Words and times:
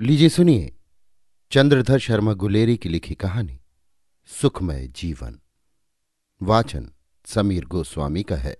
लीजिए 0.00 0.28
सुनिए 0.28 0.72
चंद्रधर 1.50 1.98
शर्मा 1.98 2.32
गुलेरी 2.32 2.76
की 2.76 2.88
लिखी 2.88 3.14
कहानी, 3.14 3.60
सुखमय 4.26 4.86
जीवन। 4.86 5.38
वाचन 6.42 6.90
समीर 7.26 7.64
गोस्वामी 7.64 8.22
का 8.22 8.36
है। 8.36 8.56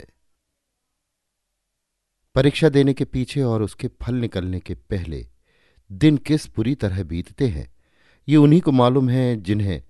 परीक्षा 2.35 2.69
देने 2.69 2.95
के 2.95 3.05
पीछे 3.05 3.43
और 3.43 3.63
उसके 3.63 3.89
फल 4.03 4.15
निकलने 4.15 4.61
के 4.61 4.75
पहले 4.75 5.29
दिन 5.93 6.17
किस 6.17 6.49
बुरी 6.57 6.75
तरह 6.75 7.03
बीतते 7.03 7.49
हैं, 7.49 7.75
ये 8.29 8.37
उन्हीं 8.37 8.61
को 8.61 8.73
मालूम 8.73 9.09
है 9.09 9.37
जिन्हें, 9.37 9.83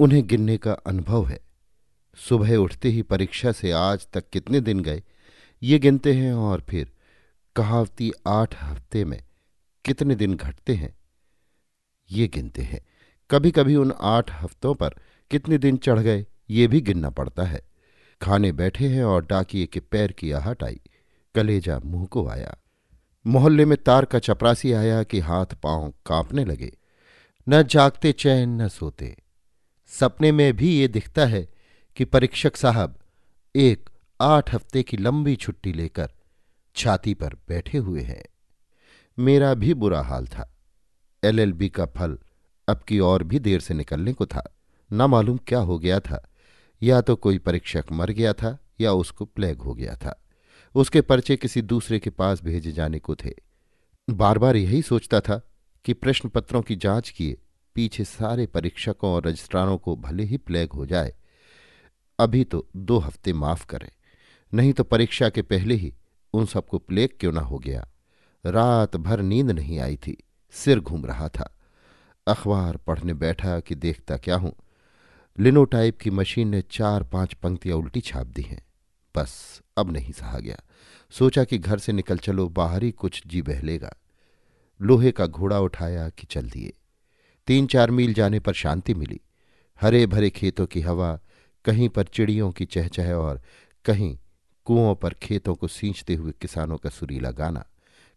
उन्हें 0.00 0.26
गिनने 0.26 0.56
का 0.56 0.72
अनुभव 0.72 1.26
है। 1.26 1.40
सुबह 2.16 2.56
उठते 2.56 2.88
ही 2.88 3.02
परीक्षा 3.02 3.52
से 3.52 3.72
आज 3.72 4.08
तक 4.12 4.30
कितने 4.30 4.60
दिन 4.60 4.80
गए, 4.80 5.02
ये 5.62 5.78
गिनते 5.78 6.14
हैं 6.14 6.32
और 6.32 6.64
फिर 6.70 6.92
कहावती 7.56 8.12
आठ 8.26 8.62
हफ़्ते 8.62 9.04
में 9.04 9.22
कितने 9.84 10.14
दिन 10.14 10.34
घटते 10.34 10.74
हैं? 10.74 10.94
ये 12.10 12.28
गिनते 12.28 12.62
हैं। 12.62 12.86
कभी 13.30 13.50
कभी 13.50 13.76
उन 13.76 13.92
आठ 14.00 14.42
हफ्तों 14.42 14.74
पर 14.74 14.90
कितने 15.30 15.58
दिन 15.58 15.76
चढ़ 15.76 15.98
गए, 15.98 16.26
ये 16.50 16.66
भी 16.66 16.80
गिनना 16.80 17.10
पड़ता 17.10 17.42
है। 17.42 17.62
खाने 18.22 18.52
बैठे 18.52 18.88
हैं 18.88 19.04
और 19.04 19.26
डाकिए 19.26 19.66
के 19.66 19.80
पैर 19.80 20.12
की 20.12 20.30
आहट 20.30 20.64
आई। 20.64 20.80
कलेजा 21.34 21.80
मुँह 21.84 22.06
को 22.06 22.28
आया। 22.28 22.56
मोहल्ले 23.26 23.64
में 23.64 23.78
तार 23.78 24.04
का 24.04 24.18
चपरासी 24.18 24.72
आया 24.72 25.02
कि 25.02 25.20
हाथ 25.20 25.46
पाँव 25.46 25.94
कांपने 26.06 26.44
लगे। 26.44 26.72
न 27.48 27.62
जागते 27.62 28.12
चैन, 28.12 28.62
न 28.62 28.68
सोते। 28.68 29.16
सपने 29.86 30.32
में 30.32 30.56
भी 30.56 30.78
ये 30.78 30.88
दिखता 30.88 31.26
है 31.26 31.48
कि 31.96 32.04
परीक्षक 32.04 32.56
साहब 32.56 32.98
एक 33.56 33.90
आठ 34.20 34.54
हफ़्ते 34.54 34.82
की 34.82 34.96
लंबी 34.96 35.36
छुट्टी 35.36 35.72
लेकर 35.72 36.10
छाती 36.76 37.14
पर 37.14 37.34
बैठे 37.48 37.78
हुए 37.78 38.02
हैं। 38.02 38.24
मेरा 39.18 39.54
भी 39.54 39.74
बुरा 39.74 40.02
हाल 40.02 40.26
था। 40.26 40.56
एलएलबी 41.24 41.68
का 41.68 41.86
फल 41.86 42.18
अब 42.68 42.78
की 42.78 42.98
और 42.98 43.22
भी 43.22 43.38
देर 43.38 43.60
से 43.60 43.74
निकलने 43.74 44.12
को 44.12 44.26
था। 44.26 44.56
न 44.92 45.02
मालूम 45.02 45.36
क्या 45.36 45.58
हो 45.58 45.78
गया 45.78 46.00
था। 46.00 46.30
या 46.82 47.00
तो 47.00 47.16
कोई 47.16 47.38
परीक्षक 47.38 47.84
मर 47.92 48.10
गया 48.10 48.32
था 48.32 48.58
या 48.80 48.92
उसको 48.92 49.24
प्लेग 49.24 49.58
हो 49.58 49.74
गया 49.74 49.96
था। 49.96 50.24
उसके 50.74 51.00
पर्चे 51.00 51.36
किसी 51.36 51.62
दूसरे 51.62 51.98
के 51.98 52.10
पास 52.10 52.42
भेजे 52.42 52.72
जाने 52.72 52.98
को 52.98 53.14
थे। 53.14 53.34
बार 54.10 54.38
बार 54.38 54.56
यही 54.56 54.82
सोचता 54.82 55.20
था 55.20 55.50
कि 55.84 55.92
प्रश्न 55.92 56.28
पत्रों 56.28 56.62
की 56.62 56.76
जाँच 56.76 57.10
किए 57.10 57.36
पीछे 57.74 58.04
सारे 58.04 58.46
परीक्षकों 58.46 59.10
और 59.10 59.26
रजिस्ट्रारों 59.26 59.78
को 59.78 59.96
भले 59.96 60.22
ही 60.22 60.36
प्लेग 60.36 60.72
हो 60.72 60.86
जाए। 60.86 61.14
अभी 62.18 62.44
तो 62.44 62.68
दो 62.76 62.98
हफ़्ते 62.98 63.32
माफ़ 63.32 63.66
करें। 63.66 63.90
नहीं 64.54 64.72
तो 64.72 64.84
परीक्षा 64.84 65.28
के 65.28 65.42
पहले 65.42 65.74
ही 65.74 65.94
उन 66.32 66.46
सबको 66.46 66.78
प्लेग 66.78 67.10
क्यों 67.20 67.32
ना 67.32 67.40
हो 67.40 67.58
गया? 67.58 67.88
रात 68.46 68.96
भर 68.96 69.22
नींद 69.22 69.50
नहीं 69.50 69.78
आई 69.78 69.96
थी। 69.96 70.16
सिर 70.50 70.80
घूम 70.80 71.06
रहा 71.06 71.28
था। 71.28 71.56
अखबार 72.26 72.76
पढ़ने 72.76 73.14
बैठा 73.14 73.60
कि 73.60 73.74
देखता 73.74 74.16
क्या 74.16 74.36
हूँ। 74.36 74.52
लिनोटाइप 75.38 75.98
की 75.98 76.10
मशीन 76.10 76.48
ने 76.48 76.62
चार 76.62 77.02
पाँच 77.02 77.34
पंक्तियाँ 77.34 77.76
उल्टी 77.76 78.00
छाप 78.00 78.26
दी 78.26 78.42
हैं। 78.42 78.66
बस, 79.16 79.62
अब 79.78 79.92
नहीं 79.92 80.12
सहा 80.12 80.38
गया। 80.38 80.56
सोचा 81.10 81.44
कि 81.44 81.58
घर 81.58 81.78
से 81.78 81.92
निकल 81.92 82.18
चलो, 82.18 82.48
बाहर 82.48 82.90
कुछ 82.90 83.22
जी 83.26 83.42
बहलेगा। 83.42 83.96
लोहे 84.82 85.12
का 85.12 85.26
घोड़ा 85.26 85.60
उठाया 85.60 86.08
कि 86.08 86.26
चल 86.26 86.50
दिए। 86.50 86.72
तीन 87.46 87.66
चार 87.66 87.90
मील 87.90 88.14
जाने 88.14 88.40
पर 88.40 88.52
शांति 88.52 88.94
मिली। 88.94 89.20
हरे 89.80 90.06
भरे 90.06 90.30
खेतों 90.30 90.66
की 90.66 90.80
हवा, 90.80 91.20
कहीं 91.64 91.88
पर 91.88 92.04
चिड़ियों 92.04 92.50
की 92.50 92.64
चहचह 92.64 93.12
और 93.12 93.42
कहीं 93.84 94.18
कुओं 94.64 94.94
पर 94.94 95.14
खेतों 95.14 95.54
को 95.54 95.68
सींचते 95.68 96.14
हुए 96.14 96.32
किसानों 96.40 96.76
का 96.76 96.90
सुरीला 96.90 97.30
गाना। 97.30 97.64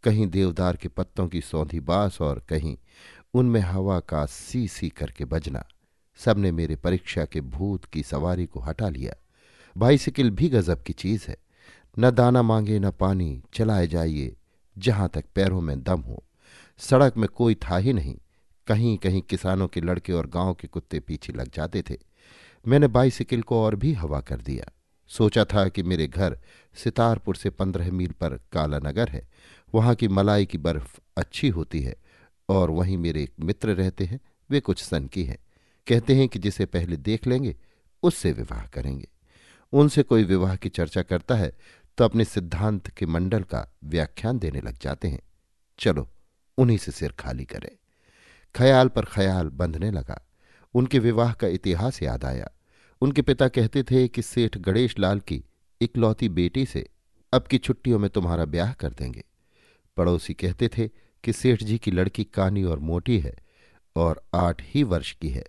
कहीं 0.08 0.28
देवदार 0.28 0.76
के 0.76 0.88
पत्तों 0.88 1.28
की 1.28 1.42
सौंधी 1.42 1.80
बास 1.80 2.22
और 2.22 2.44
कहीं 2.50 2.78
उनमें 3.34 3.62
हवा 3.62 4.00
का 4.00 4.26
सी 4.26 4.68
सी 4.68 4.90
करके 4.90 5.26
बजना। 5.26 5.68
सबने 6.18 6.52
मेरे 6.52 6.76
परीक्षा 6.76 7.26
के 7.26 7.42
भूत 7.42 7.86
की 7.86 8.04
सवारी 8.04 8.46
को 8.46 8.60
हटा 8.60 8.90
लिया। 8.90 9.14
बाइसिकल 9.78 10.30
भी 10.30 10.50
गजब 10.50 10.84
की 10.84 10.94
चीज़ 10.94 11.26
है। 11.28 11.38
न 12.00 12.12
दाना 12.12 12.42
मांगे, 12.42 12.80
न 12.80 12.92
पानी, 12.92 13.44
चलाए 13.54 13.88
जाइए। 13.88 14.36
जहाँ 14.78 15.10
तक 15.10 15.26
पैरों 15.36 15.62
में 15.62 15.84
दम 15.84 16.00
हो। 16.00 16.24
सड़क 16.78 17.18
में 17.18 17.30
कोई 17.30 17.56
था 17.56 17.78
ही 17.78 17.94
नहीं। 17.94 18.18
कहीं 18.68 18.98
कहीं 18.98 19.22
किसानों 19.22 19.68
के 19.68 19.82
लड़के 19.82 20.14
और 20.14 20.28
गाँव 20.28 20.54
के 20.54 20.68
कुत्ते 20.68 21.00
पीछे 21.00 21.34
लग 21.34 21.52
जाते 21.54 21.82
थे। 21.90 21.98
मैंने 22.68 22.88
बाइसिकल 22.88 23.42
को 23.42 23.64
और 23.64 23.76
भी 23.76 23.94
हवा 23.94 24.22
कर 24.22 24.38
दिया। 24.38 24.77
सोचा 25.08 25.46
था 25.46 25.68
कि 25.70 25.84
मेरे 25.84 26.08
घर 26.08 26.40
सितारपुर 26.76 27.36
से 27.36 27.50
पंद्रह 27.50 27.92
मील 27.92 28.12
पर 28.12 28.30
काला 28.52 28.80
नगर 28.80 29.10
है। 29.10 29.28
वहाँ 29.74 29.96
की 29.96 30.08
मलाई 30.08 30.46
की 30.46 30.58
बर्फ़ 30.58 31.00
अच्छी 31.18 31.50
होती 31.50 31.82
है 31.82 31.96
और 32.50 32.70
वहीं 32.70 32.98
मेरे 32.98 33.24
एक 33.24 33.34
मित्र 33.40 33.70
रहते 33.70 34.06
हैं, 34.06 34.20
वे 34.50 34.60
कुछ 34.60 34.84
सन 34.84 35.08
की 35.08 35.24
हैं। 35.24 35.38
कहते 35.88 36.16
हैं 36.16 36.28
कि 36.28 36.40
जिसे 36.40 36.66
पहले 36.66 36.98
देख 36.98 37.28
लेंगे, 37.28 37.56
उससे 38.04 38.32
विवाह 38.32 38.66
करेंगे। 38.66 39.08
उनसे 39.74 40.04
कोई 40.04 40.24
विवाह 40.24 40.56
की 40.56 40.70
चर्चा 40.70 41.02
करता 41.02 41.36
है 41.36 41.52
तो 41.98 42.04
अपने 42.04 42.26
सिद्धांत 42.26 42.88
के 42.88 43.06
मंडल 43.06 43.44
का 43.44 43.74
व्याख्यान 43.84 44.40
देने 44.40 44.62
लग 44.62 44.78
जाते 44.82 45.08
हैं। 45.08 45.20
चलो, 45.80 46.10
उन्हीं 46.58 46.78
से 46.78 46.92
सिर 46.92 47.12
खाली 47.12 47.46
करें। 47.46 47.70
ख्याल 48.56 48.88
पर 48.88 49.06
ख्याल 49.06 49.48
बंधने 49.48 49.92
लगा। 49.92 50.28
उनके 50.74 51.00
विवाह 51.00 51.34
का 51.34 51.48
इतिहास 51.48 52.04
याद 52.04 52.26
आया। 52.26 52.50
उनके 53.02 53.22
पिता 53.22 53.48
कहते 53.48 53.84
थे 53.84 54.08
कि 54.08 54.22
सेठ 54.22 54.58
गणेश 54.58 54.98
लाल 55.00 55.20
की 55.20 55.44
इकलौती 55.82 56.30
बेटी 56.30 56.66
से 56.66 56.86
अब 57.34 57.48
की 57.48 57.58
छुट्टियों 57.58 58.00
में 58.00 58.10
तुम्हारा 58.10 58.46
ब्याह 58.46 58.74
कर 58.74 58.90
देंगे। 58.90 59.24
पड़ोसी 59.98 60.34
कहते 60.34 60.68
थे 60.68 60.88
कि 61.24 61.34
सेठ 61.34 61.64
जी 61.64 61.78
की 61.78 61.92
लड़की 61.92 62.24
कानी 62.24 62.64
और 62.64 62.80
मोटी 62.80 63.20
है 63.20 63.36
और 63.96 64.22
आठ 64.36 64.62
ही 64.66 64.84
वर्ष 64.84 65.12
की 65.12 65.30
है। 65.30 65.44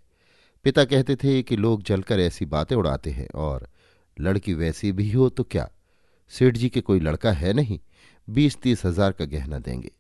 पिता 0.65 0.85
कहते 0.85 1.17
थे 1.17 1.43
कि 1.43 1.57
लोग 1.57 1.83
जलकर 1.83 2.21
ऐसी 2.21 2.45
बातें 2.47 2.75
उड़ाते 2.77 3.11
हैं 3.11 3.29
और 3.35 3.69
लड़की 4.17 4.55
वैसी 4.55 4.93
भी 4.93 5.11
हो 5.11 5.29
तो 5.29 5.45
क्या? 5.45 5.69
सेठ 6.33 6.57
जी 6.57 6.69
के 6.69 6.81
कोई 6.81 7.01
लड़का 7.01 7.33
है 7.33 7.53
नहीं, 7.53 7.79
बीस 8.29 8.57
तीस 8.57 8.85
हज़ार 8.85 9.13
का 9.13 9.25
गहना 9.25 9.59
देंगे। 9.59 9.91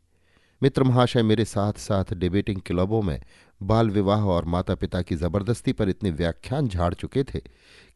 मित्र 0.63 0.83
महाशय 0.83 1.23
मेरे 1.23 1.45
साथ 1.45 1.73
साथ 1.73 2.13
डिबेटिंग 2.15 2.61
क्लबों 2.61 3.03
में 3.03 3.21
बाल 3.61 3.91
विवाह 3.91 4.25
और 4.25 4.45
माता 4.45 4.75
पिता 4.75 5.03
की 5.03 5.17
ज़बरदस्ती 5.17 5.73
पर 5.73 5.89
इतने 5.89 6.11
व्याख्यान 6.11 6.69
झाड़ 6.69 6.93
चुके 6.95 7.25
थे 7.25 7.41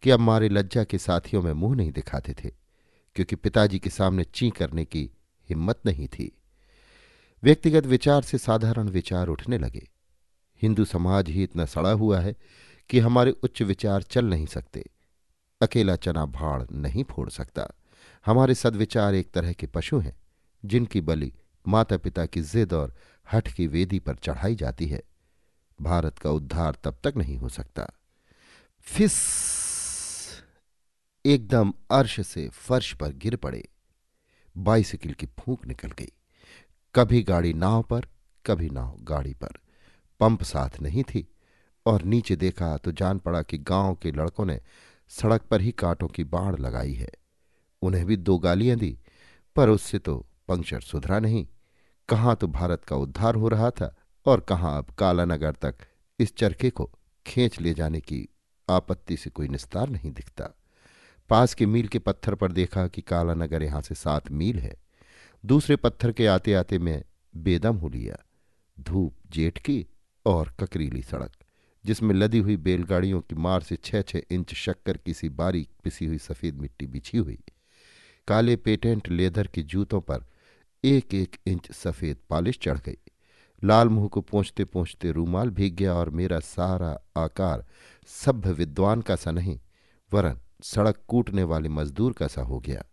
कि 0.02 0.10
अब 0.10 0.20
मारे 0.20 0.48
लज्जा 0.48 0.84
के 0.84 0.98
साथियों 0.98 1.42
में 1.42 1.52
मुँह 1.52 1.76
नहीं 1.76 1.92
दिखाते 1.92 2.34
थे, 2.34 2.50
क्योंकि 3.16 3.36
पिताजी 3.36 3.78
के 3.78 3.90
सामने 3.90 4.24
ची 4.24 4.50
करने 4.50 4.84
की 4.84 5.10
हिम्मत 5.48 5.80
नहीं 5.86 6.08
थी। 6.08 6.30
व्यक्तिगत 7.42 7.86
विचार 7.86 8.22
से 8.22 8.38
साधारण 8.38 8.88
विचार 8.88 9.28
उठने 9.28 9.58
लगे। 9.58 9.88
हिंदू 10.62 10.84
समाज 10.84 11.28
ही 11.28 11.42
इतना 11.42 11.64
सड़ा 11.64 11.90
हुआ 11.92 12.20
है 12.20 12.34
कि 12.90 12.98
हमारे 12.98 13.30
उच्च 13.42 13.62
विचार 13.62 14.02
चल 14.02 14.24
नहीं 14.24 14.46
सकते। 14.46 14.84
अकेला 15.60 15.96
चना 15.96 16.24
भाड़ 16.26 16.62
नहीं 16.72 17.04
फोड़ 17.04 17.28
सकता। 17.30 17.68
हमारे 18.26 18.54
सदविचार 18.54 19.14
एक 19.14 19.30
तरह 19.30 19.52
के 19.52 19.66
पशु 19.66 19.98
हैं, 19.98 20.16
जिनकी 20.62 21.00
बलि 21.00 21.32
माता 21.66 21.96
पिता 21.96 22.26
की 22.26 22.40
जिद 22.42 22.72
और 22.72 22.94
हठ 23.32 23.52
की 23.52 23.66
वेदी 23.66 23.98
पर 23.98 24.14
चढ़ाई 24.14 24.54
जाती 24.54 24.86
है। 24.86 25.02
भारत 25.82 26.18
का 26.18 26.30
उद्धार 26.30 26.78
तब 26.84 26.98
तक 27.04 27.14
नहीं 27.16 27.36
हो 27.36 27.48
सकता। 27.48 27.90
फिस 28.80 29.12
एकदम 31.26 31.72
अर्श 31.90 32.26
से 32.26 32.48
फर्श 32.48 32.94
पर 32.94 33.12
गिर 33.12 33.36
पड़े। 33.36 33.68
बाइसिकल 34.56 35.12
की 35.12 35.26
फूंक 35.26 35.66
निकल 35.66 35.90
गई। 35.90 36.08
कभी 36.94 37.22
गाड़ी 37.22 37.52
नाव 37.52 37.82
पर, 37.82 38.06
कभी 38.46 38.70
नाव 38.70 38.96
गाड़ी 39.00 39.34
पर। 39.34 39.52
पंप 40.20 40.42
साथ 40.42 40.70
नहीं 40.82 41.02
थी 41.02 41.28
और 41.86 42.02
नीचे 42.02 42.36
देखा 42.36 42.76
तो 42.76 42.92
जान 42.92 43.18
पड़ा 43.18 43.42
कि 43.42 43.58
गाँव 43.58 43.94
के 43.94 44.12
लड़कों 44.12 44.44
ने 44.44 44.60
सड़क 45.08 45.42
पर 45.42 45.60
ही 45.60 45.72
कांटों 45.72 46.08
की 46.08 46.24
बाढ़ 46.24 46.58
लगाई 46.58 46.94
है। 46.94 47.10
उन्हें 47.82 48.06
भी 48.06 48.16
दो 48.16 48.38
गालियाँ 48.38 48.78
दी, 48.78 48.98
पर 49.56 49.68
उससे 49.68 49.98
तो 49.98 50.26
पंक्चर 50.48 50.80
सुधरा 50.80 51.18
नहीं। 51.18 51.46
कहाँ 52.08 52.36
तो 52.36 52.46
भारत 52.46 52.84
का 52.84 52.96
उद्धार 52.96 53.34
हो 53.34 53.48
रहा 53.48 53.70
था? 53.70 53.96
और 54.26 54.40
कहाँ 54.40 54.76
अब 54.78 54.90
कालानगर 54.90 55.52
तक 55.52 55.74
इस 56.18 56.36
चरखे 56.36 56.70
को 56.70 56.90
खींच 57.26 57.60
ले 57.60 57.74
जाने 57.74 58.00
की 58.00 58.28
आपत्ति 58.68 59.16
से 59.16 59.30
कोई 59.30 59.48
निस्तार 59.48 59.88
नहीं 59.88 60.10
दिखता। 60.12 60.48
पास 61.30 61.54
के 61.54 61.66
मील 61.66 61.88
के 61.88 61.98
पत्थर 61.98 62.34
पर 62.34 62.52
देखा 62.52 62.86
कि 62.88 63.02
कालानगर 63.02 63.62
यहाँ 63.62 63.80
से 63.82 63.94
सात 63.94 64.30
मील 64.30 64.58
है। 64.58 64.74
दूसरे 65.44 65.76
पत्थर 65.76 66.12
के 66.12 66.26
आते 66.26 66.54
आते 66.54 66.78
मैं 66.78 67.02
बेदम 67.36 67.76
हो 67.76 67.88
लिया। 67.88 68.16
धूप 68.80 69.14
जेठ 69.30 69.58
की 69.58 69.86
और 70.26 70.52
ककरीली 70.60 71.02
सड़क, 71.02 71.32
जिसमें 71.84 72.14
लदी 72.14 72.38
हुई 72.38 72.56
बैलगाड़ियों 72.56 73.20
की 73.20 73.34
मार 73.34 73.62
से 73.62 73.76
छह 73.76 74.02
छह 74.02 74.20
इंच 74.30 74.54
शक्कर 74.54 74.96
की 74.96 75.14
सी 75.14 75.28
बारीक 75.28 75.68
पिसी 75.84 76.06
हुई 76.06 76.18
सफ़ेद 76.18 76.54
मिट्टी 76.54 76.86
बिछी 76.86 77.18
हुई। 77.18 77.38
काले 78.28 78.56
पेटेंट 78.56 79.08
लेदर 79.08 79.46
के 79.46 79.62
जूतों 79.62 80.00
पर 80.00 80.24
एक 80.84 81.14
एक 81.14 81.36
इंच 81.46 81.70
सफ़ेद 81.72 82.16
पालिश 82.30 82.58
चढ़ 82.62 82.78
गई। 82.78 82.98
लाल 83.62 83.88
मुँह 83.88 84.08
को 84.08 84.20
पहुँचते 84.20 84.64
पहुँचते 84.64 85.10
रूमाल 85.12 85.50
भीग 85.50 85.74
गया 85.74 85.94
और 85.94 86.10
मेरा 86.10 86.38
सारा 86.40 86.96
आकार 87.16 87.64
सभ्य 88.06 88.52
विद्वान 88.52 89.00
का 89.00 89.16
सा 89.16 89.30
नहीं, 89.30 89.58
वरन 90.12 90.40
सड़क 90.62 91.02
कूटने 91.08 91.42
वाले 91.42 91.68
मजदूर 91.68 92.12
का 92.12 92.26
सा 92.26 92.42
हो 92.42 92.58
गया। 92.60 92.84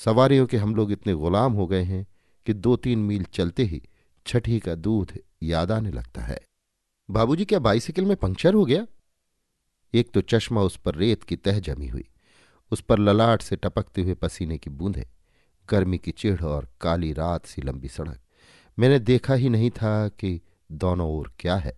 सवारियों 0.00 0.46
के 0.46 0.56
हम 0.56 0.74
लोग 0.74 0.92
इतने 0.92 1.14
गुलाम 1.14 1.52
हो 1.52 1.66
गए 1.66 1.82
हैं 1.82 2.06
कि 2.46 2.52
दो 2.52 2.76
तीन 2.76 2.98
मील 2.98 3.24
चलते 3.24 3.64
ही 3.64 3.82
छठी 4.26 4.58
का 4.60 4.74
दूध 4.74 5.12
याद 5.42 5.72
आने 5.72 5.90
लगता 5.90 6.22
है। 6.22 6.40
बाबूजी, 7.08 7.44
क्या 7.44 7.58
बाइसिकल 7.58 8.04
में 8.04 8.16
पंक्चर 8.16 8.54
हो 8.54 8.64
गया? 8.64 8.86
एक 9.94 10.10
तो 10.10 10.20
चश्मा 10.20 10.62
उस 10.62 10.76
पर 10.76 10.94
रेत 10.94 11.22
की 11.22 11.36
तह 11.36 11.58
जमी 11.58 11.86
हुई, 11.88 12.08
उस 12.72 12.80
पर 12.80 12.98
ललाट 12.98 13.42
से 13.42 13.56
टपकते 13.56 14.02
हुए 14.02 14.14
पसीने 14.14 14.58
की 14.58 14.70
बूंदें, 14.70 15.04
गर्मी 15.68 15.98
की 15.98 16.10
चिढ़ 16.10 16.42
और 16.42 16.68
काली 16.80 17.12
रात 17.12 17.46
सी 17.46 17.62
लंबी 17.62 17.88
सड़क। 17.88 18.20
मैंने 18.78 18.98
देखा 18.98 19.34
ही 19.34 19.48
नहीं 19.48 19.70
था 19.70 20.08
कि 20.08 20.40
दोनों 20.72 21.08
ओर 21.10 21.32
क्या 21.38 21.56
है। 21.56 21.76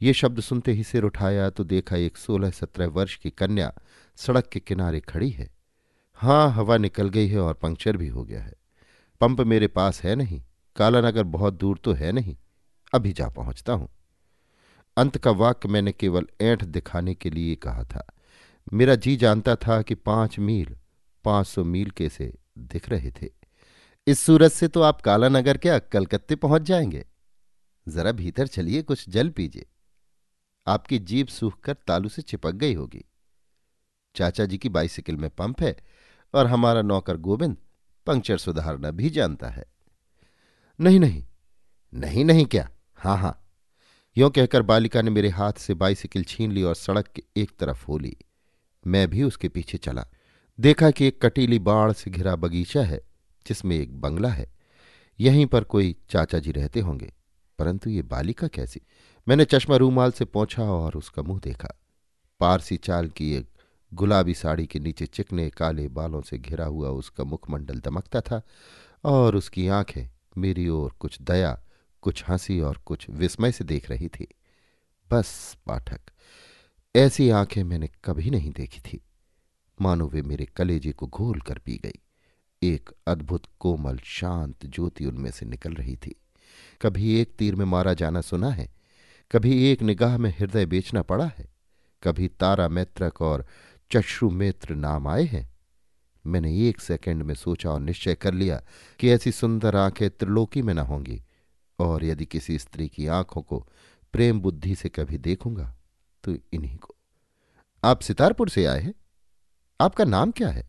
ये 0.00 0.12
शब्द 0.12 0.40
सुनते 0.40 0.72
ही 0.72 0.82
सिर 0.82 1.04
उठाया 1.04 1.50
तो 1.50 1.64
देखा 1.64 1.96
एक 1.96 2.16
सोलह 2.16 2.50
सत्रह 2.50 2.86
वर्ष 2.86 3.16
की 3.16 3.30
कन्या 3.30 3.72
सड़क 4.16 4.48
के 4.48 4.60
किनारे 4.60 5.00
खड़ी 5.00 5.30
है। 5.30 5.48
हाँ 6.14 6.50
हवा 6.52 6.76
निकल 6.76 7.08
गई 7.08 7.28
है 7.28 7.38
और 7.38 7.54
पंक्चर 7.54 7.96
भी 7.96 8.08
हो 8.08 8.24
गया 8.24 8.42
है। 8.42 8.52
पंप 9.20 9.40
मेरे 9.40 9.66
पास 9.66 10.02
है 10.02 10.14
नहीं, 10.14 10.42
कालानगर 10.76 11.22
बहुत 11.22 11.54
दूर 11.54 11.78
तो 11.78 11.92
है 11.92 12.12
नहीं। 12.12 12.36
अभी 12.92 13.12
जा 13.12 13.28
पहुँचता 13.28 13.72
हूँ। 13.72 13.88
अंत 14.96 15.16
का 15.18 15.30
वाक्य 15.30 15.68
मैंने 15.68 15.92
केवल 15.92 16.26
ऐंठ 16.40 16.64
दिखाने 16.64 17.14
के 17.14 17.30
लिए 17.30 17.54
कहा 17.54 17.84
था। 17.84 18.06
मेरा 18.72 18.94
जी 18.94 19.16
जानता 19.16 19.56
था 19.56 19.82
कि 19.82 19.94
पाँच 19.94 20.38
मील, 20.38 20.76
पाँच 21.24 21.46
सौ 21.46 21.64
मील 21.64 21.90
के 21.90 22.08
से 22.08 22.32
दिख 22.58 22.88
रहे 22.88 23.10
थे। 23.10 23.30
इस 24.08 24.20
सूरत 24.20 24.52
से 24.52 24.68
तो 24.68 24.82
आप 24.82 25.00
कालानगर 25.00 25.56
क्या 25.56 25.78
कलकत्ते 25.78 26.36
पहुँच 26.36 26.62
जाएँगे। 26.62 27.06
जरा 27.88 28.12
भीतर 28.12 28.46
चलिए, 28.46 28.82
कुछ 28.82 29.08
जल 29.08 29.30
पीजिए। 29.30 29.66
आपकी 30.66 30.98
जीप 30.98 31.28
सूख 31.28 31.60
कर 31.60 31.74
तालू 31.74 32.08
से 32.08 32.22
चिपक 32.22 32.50
गई 32.50 32.74
होगी। 32.74 33.04
चाचा 34.14 34.44
जी 34.44 34.58
की 34.58 34.68
बाइसिकल 34.68 35.16
में 35.16 35.30
पंप 35.30 35.62
है 35.62 35.76
और 36.34 36.46
हमारा 36.46 36.82
नौकर 36.82 37.16
गोविंद 37.16 37.56
पंक्चर 38.06 38.38
सुधारना 38.38 38.90
भी 38.90 39.10
जानता 39.10 39.48
है। 39.48 39.64
नहीं 40.80 41.00
नहीं 41.00 41.24
नहीं 41.94 42.24
नहीं 42.24 42.46
क्या? 42.46 42.70
हाँ 42.94 43.18
हाँ। 43.18 43.42
यों 44.18 44.30
कहकर 44.30 44.62
बालिका 44.62 45.02
ने 45.02 45.10
मेरे 45.10 45.28
हाथ 45.28 45.52
से 45.52 45.74
बाइसिकल 45.74 46.22
छीन 46.22 46.52
ली 46.52 46.62
और 46.62 46.74
सड़क 46.74 47.08
के 47.08 47.22
एक 47.36 47.50
तरफ़ 47.58 47.86
हो 47.86 47.98
ली। 47.98 48.16
मैं 48.86 49.10
भी 49.10 49.22
उसके 49.22 49.48
पीछे 49.48 49.78
चला। 49.78 50.06
देखा 50.60 50.90
कि 50.90 51.06
एक 51.06 51.26
कटीली 51.26 51.58
बाढ़ 51.58 51.92
से 51.92 52.10
घिरा 52.10 52.36
बगीचा 52.36 52.82
है। 52.82 53.15
जिसमें 53.46 53.76
एक 53.76 54.00
बंगला 54.00 54.28
है। 54.28 54.52
यहीं 55.20 55.46
पर 55.46 55.64
कोई 55.64 55.96
चाचा 56.10 56.38
जी 56.38 56.52
रहते 56.52 56.80
होंगे। 56.80 57.12
परंतु 57.58 57.90
ये 57.90 58.02
बालिका 58.02 58.48
कैसी? 58.48 58.80
मैंने 59.28 59.44
चश्मा 59.44 59.76
रूमाल 59.76 60.12
से 60.12 60.24
पहुँचा 60.24 60.62
और 60.62 60.94
उसका 60.94 61.22
मुँह 61.22 61.40
देखा। 61.44 61.80
पारसी 62.40 62.76
चाल 62.76 63.08
की 63.08 63.34
एक 63.34 63.50
गुलाबी 63.94 64.34
साड़ी 64.34 64.66
के 64.66 64.78
नीचे 64.78 65.06
चिकने 65.06 65.50
काले 65.50 65.88
बालों 65.88 66.22
से 66.22 66.38
घिरा 66.38 66.64
हुआ 66.64 66.88
उसका 66.88 67.24
मुखमंडल 67.24 67.78
दमकता 67.78 68.20
था 68.20 68.42
और 69.04 69.36
उसकी 69.36 69.68
आँखें 69.68 70.08
मेरी 70.38 70.68
ओर 70.68 70.92
कुछ 71.00 71.22
दया, 71.22 71.62
कुछ 72.02 72.24
हँसी 72.28 72.60
और 72.60 72.76
कुछ 72.76 73.10
विस्मय 73.10 73.52
से 73.52 73.64
देख 73.64 73.90
रही 73.90 74.08
थी। 74.08 74.26
बस 75.10 75.56
पाठक, 75.66 76.00
ऐसी 76.96 77.30
आँखें 77.30 77.64
मैंने 77.64 77.88
कभी 78.04 78.30
नहीं 78.30 78.50
देखी 78.50 78.80
थी। 78.80 79.00
मानो 79.80 80.08
वे 80.08 80.22
मेरे 80.22 80.44
कलेजे 80.44 80.92
को 80.92 81.06
घोल 81.06 81.40
कर 81.40 81.58
पी 81.58 81.76
गई। 81.76 82.05
एक 82.62 82.90
अद्भुत 83.06 83.42
कोमल 83.60 83.98
शांत 84.04 84.66
ज्योति 84.66 85.04
उनमें 85.04 85.30
से 85.30 85.46
निकल 85.46 85.72
रही 85.72 85.96
थी। 85.96 86.14
कभी 86.82 87.14
एक 87.20 87.34
तीर 87.36 87.54
में 87.54 87.64
मारा 87.64 87.94
जाना 87.94 88.20
सुना 88.20 88.50
है, 88.50 88.68
कभी 89.30 89.70
एक 89.70 89.82
निगाह 89.82 90.16
में 90.18 90.30
हृदय 90.30 90.66
बेचना 90.66 91.02
पड़ा 91.02 91.26
है, 91.28 91.48
कभी 92.02 92.28
तारा 92.30 92.68
मैत्रक 92.68 93.20
और 93.22 93.46
चश्रु 93.90 94.30
मित्र 94.30 94.74
नाम 94.74 95.08
आए 95.08 95.24
हैं। 95.24 95.48
मैंने 96.24 96.52
एक 96.68 96.80
सेकंड 96.80 97.22
में 97.22 97.34
सोचा 97.34 97.70
और 97.70 97.80
निश्चय 97.80 98.14
कर 98.14 98.34
लिया 98.34 98.60
कि 99.00 99.10
ऐसी 99.10 99.32
सुंदर 99.32 99.76
आँखें 99.76 100.08
त्रिलोकी 100.10 100.62
में 100.62 100.72
न 100.74 100.78
होंगी, 100.78 101.22
और 101.78 102.04
यदि 102.04 102.24
किसी 102.24 102.58
स्त्री 102.58 102.88
की 102.88 103.06
आँखों 103.06 103.42
को 103.42 103.66
प्रेम 104.14 104.40
बुद्धि 104.40 104.74
से 104.74 104.88
कभी 104.88 105.18
देखूँगा 105.18 105.74
तो 106.24 106.34
इन्हीं 106.52 106.76
को। 106.76 106.94
आप 107.82 108.00
सितारपुर 108.00 108.48
से 108.48 108.64
आए 108.66 108.80
हैं? 108.80 108.94
आपका 109.80 110.04
नाम 110.04 110.30
क्या 110.30 110.48
है? 110.48 110.68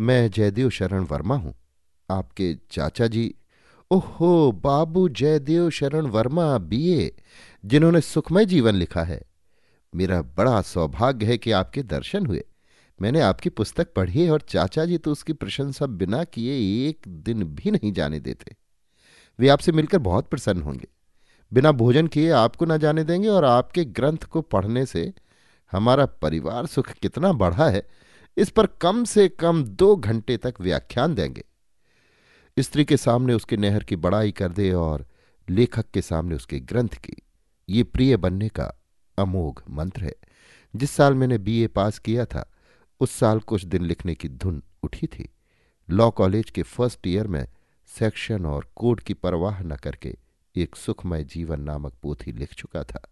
मैं 0.00 0.30
जयदेव 0.30 0.70
शरण 0.70 1.00
वर्मा 1.00 1.34
हूँ। 1.34 1.54
आपके 2.10 2.56
चाचा 2.70 3.06
जी, 3.06 3.34
ओहो, 3.90 4.52
बाबू 4.52 5.08
जयदेव 5.08 5.70
शरण 5.70 6.06
वर्मा, 6.06 6.58
बीए, 6.58 7.16
जिन्होंने 7.64 8.00
सुखमय 8.00 8.44
जीवन 8.44 8.74
लिखा 8.74 9.02
है। 9.02 9.22
मेरा 9.94 10.22
बड़ा 10.22 10.62
सौभाग्य 10.62 11.26
है 11.26 11.38
कि 11.38 11.50
आपके 11.50 11.82
दर्शन 11.82 12.26
हुए। 12.26 12.44
मैंने 13.02 13.20
आपकी 13.20 13.50
पुस्तक 13.50 13.94
पढ़ी 13.94 14.28
और 14.28 14.40
चाचा 14.40 14.84
जी 14.84 14.98
तो 14.98 15.12
उसकी 15.12 15.32
प्रशंसा 15.32 15.86
बिना 15.86 16.24
किए 16.24 16.88
एक 16.88 17.02
दिन 17.08 17.44
भी 17.44 17.70
नहीं 17.70 17.92
जाने 17.92 18.20
देते। 18.20 18.56
वे 19.38 19.48
आपसे 19.48 19.72
मिलकर 19.72 19.98
बहुत 19.98 20.28
प्रसन्न 20.28 20.62
होंगे। 20.62 20.88
बिना 21.52 21.72
भोजन 21.72 22.06
किए 22.06 22.30
आपको 22.30 22.64
ना 22.64 22.76
जाने 22.76 23.04
देंगे 23.04 23.28
और 23.28 23.44
आपके 23.44 23.84
ग्रंथ 23.84 24.18
को 24.18 24.40
पढ़ने 24.40 24.86
से 24.86 25.12
हमारा 25.72 26.06
परिवार 26.06 26.66
सुख 26.66 26.90
कितना 26.92 27.32
बढ़ा 27.32 27.68
है। 27.68 27.88
इस 28.36 28.50
पर 28.50 28.66
कम 28.66 29.04
से 29.04 29.28
कम 29.28 29.64
दो 29.64 29.96
घंटे 29.96 30.36
तक 30.36 30.54
व्याख्यान 30.60 31.14
देंगे। 31.14 31.44
स्त्री 32.58 32.84
के 32.84 32.96
सामने 32.96 33.34
उसके 33.34 33.56
नहर 33.56 33.84
की 33.84 33.96
बड़ाई 33.96 34.32
कर 34.32 34.52
दे 34.52 34.72
और 34.72 35.06
लेखक 35.50 35.90
के 35.90 36.02
सामने 36.02 36.34
उसके 36.34 36.60
ग्रंथ 36.60 36.88
की। 36.88 37.16
ये 37.68 37.82
प्रिय 37.82 38.16
बनने 38.16 38.48
का 38.48 38.82
अमोघ 39.18 39.62
मंत्र 39.70 40.04
है। 40.04 40.14
जिस 40.76 40.90
साल 40.90 41.14
मैंने 41.14 41.38
बीए 41.38 41.66
पास 41.66 41.98
किया 41.98 42.24
था, 42.24 42.52
उस 43.00 43.10
साल 43.10 43.40
कुछ 43.40 43.64
दिन 43.64 43.82
लिखने 43.82 44.14
की 44.14 44.28
धुन 44.28 44.62
उठी 44.82 45.06
थी। 45.06 45.30
लॉ 45.90 46.10
कॉलेज 46.10 46.50
के 46.50 46.62
फ़र्स्ट 46.62 47.06
ईयर 47.06 47.26
में 47.26 47.48
सेक्शन 47.98 48.46
और 48.46 48.70
कोड 48.76 49.00
की 49.00 49.14
परवाह 49.14 49.62
न 49.62 49.76
करके 49.76 50.16
एक 50.56 50.76
सुखमय 50.76 51.24
जीवन 51.24 51.60
नामक 51.60 51.92
पोथी 52.02 52.32
लिख 52.32 52.54
चुका 52.54 52.84
था। 52.84 53.08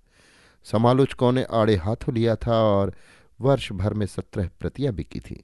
समालोचकों 0.64 1.32
ने 1.32 1.44
आड़े 1.44 1.76
हाथों 1.76 2.14
लिया 2.14 2.36
था 2.36 2.62
और 2.62 2.94
वर्ष 3.40 3.70
भर 3.72 3.94
में 3.94 4.06
सत्रह 4.06 4.48
प्रतियाँ 4.60 4.92
बिकी 4.94 5.20
थी। 5.20 5.42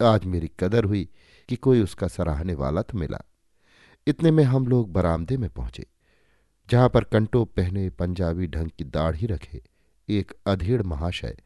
आज 0.00 0.24
मेरी 0.24 0.50
कदर 0.60 0.84
हुई 0.84 1.08
कि 1.48 1.56
कोई 1.56 1.82
उसका 1.82 2.08
सराहने 2.08 2.54
वाला 2.54 2.82
तो 2.82 2.98
मिला। 2.98 3.18
इतने 4.06 4.30
में 4.30 4.42
हम 4.44 4.66
लोग 4.66 4.92
बरामदे 4.92 5.36
में 5.36 5.48
पहुँचे, 5.50 5.86
जहाँ 6.68 6.88
पर 6.88 7.04
कंटो 7.04 7.44
पहने 7.46 7.88
पंजाबी 7.90 8.46
ढंग 8.46 8.70
की 8.78 8.84
दाढ़ी 8.84 9.26
रखे 9.26 9.62
एक 10.08 10.32
अधेड़ 10.46 10.82
महाशय 10.82 11.36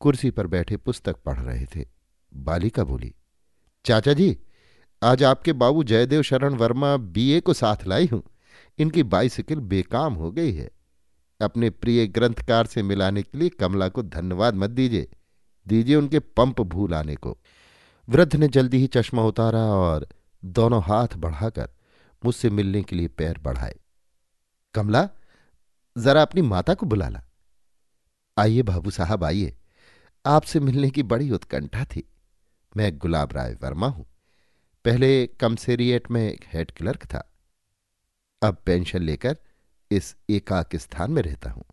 कुर्सी 0.00 0.30
पर 0.30 0.46
बैठे 0.46 0.76
पुस्तक 0.76 1.16
पढ़ 1.16 1.38
रहे 1.38 1.66
थे। 1.66 1.86
बालिका 2.32 2.84
बोली, 2.84 3.14
चाचा 3.84 4.12
जी, 4.12 4.36
आज 5.02 5.22
आपके 5.24 5.52
बाबू 5.52 5.82
जयदेव 5.84 6.22
शरण 6.22 6.54
वर्मा 6.54 6.96
बीए 6.96 7.40
को 7.40 7.52
साथ 7.52 7.86
लाई 7.86 8.06
हूँ। 8.06 8.22
इनकी 8.78 9.02
बाइसिकल 9.04 9.60
बेकाम 9.62 10.14
हो 10.14 10.30
गई 10.30 10.52
है। 10.52 10.70
अपने 11.40 11.70
प्रिय 11.70 12.06
ग्रंथकार 12.06 12.66
से 12.66 12.82
मिलाने 12.82 13.22
के 13.22 13.38
लिए 13.38 13.48
कमला 13.48 13.88
को 13.88 14.02
धन्यवाद 14.02 14.54
मत 14.54 14.70
दीजिए। 14.70 15.08
दीजिए 15.68 15.96
उनके 15.96 16.18
पंप 16.18 16.60
भूल 16.60 16.94
आने 16.94 17.16
को। 17.16 17.38
वृद्ध 18.08 18.36
ने 18.36 18.48
जल्दी 18.48 18.78
ही 18.78 18.86
चश्मा 18.86 19.22
उतारा 19.22 19.58
और 19.58 20.08
दोनों 20.44 20.82
हाथ 20.82 21.08
बढ़ाकर 21.16 21.70
मुझसे 22.24 22.50
मिलने 22.50 22.82
के 22.82 22.96
लिए 22.96 23.08
पैर 23.08 23.38
बढ़ाए। 23.38 23.76
कमला, 24.74 25.08
जरा 25.98 26.22
अपनी 26.22 26.42
माता 26.42 26.74
को 26.74 26.86
बुला 26.86 27.08
ला। 27.08 27.22
आइए 28.38 28.62
बाबू 28.62 28.90
साहब, 28.90 29.24
आइए। 29.24 29.56
आपसे 30.26 30.60
मिलने 30.60 30.90
की 30.90 31.02
बड़ी 31.02 31.30
उत्कंठा 31.30 31.84
थी। 31.84 32.08
मैं 32.76 32.98
गुलाब 32.98 33.32
राय 33.32 33.56
वर्मा 33.62 33.86
हूँ। 33.86 34.06
पहले 34.84 35.26
कमसेरिएट 35.26 36.10
में 36.10 36.38
हेड 36.46 36.70
क्लर्क 36.70 37.04
था। 37.04 37.32
अब 38.42 38.56
पेंशन 38.66 39.02
लेकर 39.02 39.36
इस 39.90 40.16
एकाक 40.30 40.76
स्थान 40.76 41.10
में 41.10 41.22
रहता 41.22 41.50
हूँ। 41.50 41.64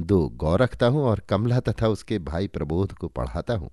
दो 0.00 0.28
गौ 0.28 0.56
रखता 0.56 0.86
हूँ 0.86 1.02
और 1.04 1.20
कमला 1.20 1.60
तथा 1.60 1.88
उसके 1.88 2.18
भाई 2.18 2.48
प्रबोध 2.48 2.92
को 2.92 3.08
पढ़ाता 3.08 3.54
हूँ। 3.54 3.70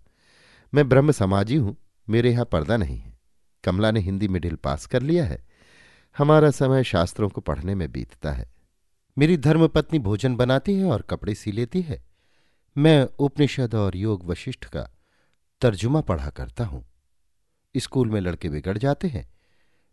मैं 0.74 0.90
ब्रह्म 0.90 1.12
समाजी 1.12 1.56
हूँ, 1.56 1.78
मेरे 2.10 2.32
यहाँ 2.32 2.46
पर्दा 2.46 2.78
नहीं 2.78 2.98
है। 2.98 3.18
कमला 3.64 3.92
ने 3.92 4.00
हिंदी 4.00 4.28
मिडिल 4.28 4.56
पास 4.56 4.86
कर 4.86 5.02
लिया 5.02 5.26
है। 5.26 5.46
हमारा 6.18 6.52
समय 6.52 6.84
शास्त्रों 6.84 7.30
को 7.30 7.42
पढ़ने 7.42 7.76
में 7.76 7.92
बीतता 7.92 8.32
है। 8.32 8.52
मेरी 9.18 9.38
धर्मपत्नी 9.38 10.00
भोजन 10.00 10.36
बनाती 10.36 10.74
है 10.74 10.86
और 10.86 11.02
कपड़े 11.02 11.36
सी 11.36 11.52
लेती 11.52 11.82
है। 11.82 12.06
मैं 12.78 13.08
उपनिषद 13.20 13.76
और 13.76 13.96
योग 13.96 14.26
वशिष्ठ 14.26 14.66
का 14.66 14.90
तर्जुमा 15.62 16.02
पढ़ा 16.02 16.30
करता 16.30 16.66
हूँ। 16.66 16.86
स्कूल 17.78 18.10
में 18.10 18.22
लड़के 18.22 18.50
बिगड़ 18.50 18.78
जाते 18.78 19.08
हैं। 19.08 19.32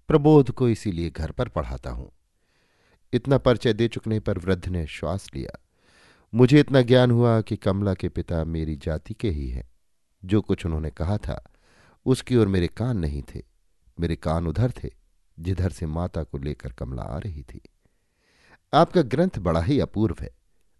प्रबोध 0.08 0.50
को 0.50 0.68
इसीलिए 0.68 1.10
घर 1.10 1.30
पर 1.30 1.48
पढ़ाता 1.48 1.90
हूँ। 1.90 2.12
इतना 3.12 3.38
परिचय 3.38 3.72
दे 3.72 3.88
चुकने 3.88 4.20
पर 4.20 4.38
वृद्ध 4.38 4.68
ने 4.68 4.86
श्वास 4.86 5.30
लिया। 5.34 5.64
मुझे 6.34 6.60
इतना 6.60 6.80
ज्ञान 6.80 7.10
हुआ 7.10 7.40
कि 7.40 7.56
कमला 7.56 7.94
के 7.94 8.08
पिता 8.08 8.44
मेरी 8.44 8.76
जाति 8.76 9.14
के 9.14 9.30
ही 9.30 9.50
हैं। 9.50 9.70
जो 10.24 10.40
कुछ 10.40 10.66
उन्होंने 10.66 10.90
कहा 10.90 11.18
था, 11.18 11.52
उसकी 12.06 12.36
ओर 12.36 12.48
मेरे 12.48 12.66
कान 12.66 12.98
नहीं 12.98 13.22
थे। 13.22 13.42
मेरे 14.00 14.16
कान 14.16 14.46
उधर 14.46 14.70
थे, 14.70 14.90
जिधर 15.40 15.70
से 15.70 15.86
माता 15.86 16.22
को 16.22 16.38
लेकर 16.38 16.72
कमला 16.72 17.02
आ 17.02 17.18
रही 17.18 17.42
थी। 17.42 17.60
आपका 18.74 19.02
ग्रंथ 19.02 19.38
बड़ा 19.38 19.60
ही 19.60 19.80
अपूर्व 19.80 20.16
है। 20.20 20.30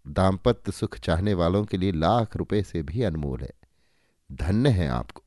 दाम्पत्य 0.07 0.71
सुख 0.71 0.99
चाहने 0.99 1.33
वालों 1.33 1.65
के 1.65 1.77
लिए 1.77 1.91
लाख 1.91 2.35
रुपए 2.35 2.63
से 2.63 2.83
भी 2.83 3.01
अनमोल 3.01 3.41
है। 3.41 3.51
धन्य 4.31 4.69
है 4.69 4.87
आपको। 4.87 5.23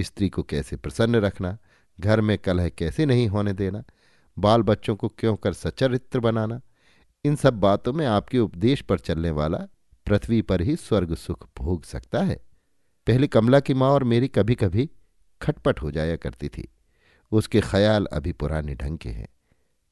स्त्री 0.00 0.28
को 0.28 0.42
कैसे 0.42 0.76
प्रसन्न 0.76 1.16
रखना? 1.16 1.58
घर 2.00 2.20
में 2.20 2.38
कलह 2.38 2.68
कैसे 2.68 3.06
नहीं 3.06 3.28
होने 3.28 3.52
देना? 3.52 3.84
बाल 4.40 4.62
बच्चों 4.62 4.96
को 4.96 5.08
क्यों 5.08 5.34
कर 5.36 5.52
सचरित्र 5.52 6.20
बनाना? 6.20 6.60
इन 7.24 7.36
सब 7.36 7.60
बातों 7.60 7.92
में 7.92 8.06
आपके 8.06 8.38
उपदेश 8.38 8.82
पर 8.82 8.98
चलने 8.98 9.30
वाला 9.30 9.58
पृथ्वी 10.06 10.40
पर 10.42 10.62
ही 10.62 10.76
स्वर्ग 10.76 11.14
सुख 11.14 11.48
भोग 11.58 11.84
सकता 11.84 12.22
है। 12.22 12.40
पहले 13.06 13.26
कमला 13.26 13.60
की 13.60 13.74
माँ 13.74 13.90
और 13.90 14.04
मेरी 14.04 14.28
कभी 14.28 14.54
कभी 14.54 14.88
खटपट 15.40 15.82
हो 15.82 15.90
जाया 15.90 16.16
करती 16.16 16.48
थी। 16.48 16.68
उसके 17.32 17.60
ख्याल 17.60 18.06
अभी 18.06 18.32
पुराने 18.32 18.74
ढंग 18.74 18.98
के 18.98 19.08
हैं। 19.08 19.28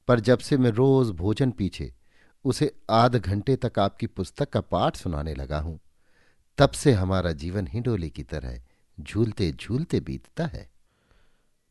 पर 0.07 0.19
जब 0.19 0.39
से 0.39 0.57
मैं 0.57 0.69
रोज 0.69 1.09
भोजन 1.11 1.51
पीछे, 1.51 1.93
उसे 2.45 2.71
आध 2.89 3.15
घंटे 3.15 3.55
तक 3.55 3.79
आपकी 3.79 4.07
पुस्तक 4.07 4.49
का 4.49 4.61
पाठ 4.61 4.95
सुनाने 4.95 5.33
लगा 5.35 5.59
हूँ, 5.59 5.79
तब 6.57 6.71
से 6.71 6.91
हमारा 6.91 7.31
जीवन 7.31 7.67
हिंडोली 7.67 8.09
की 8.09 8.23
तरह 8.23 8.59
झूलते 8.99 9.51
झूलते 9.51 9.99
बीतता 9.99 10.45
है। 10.45 10.69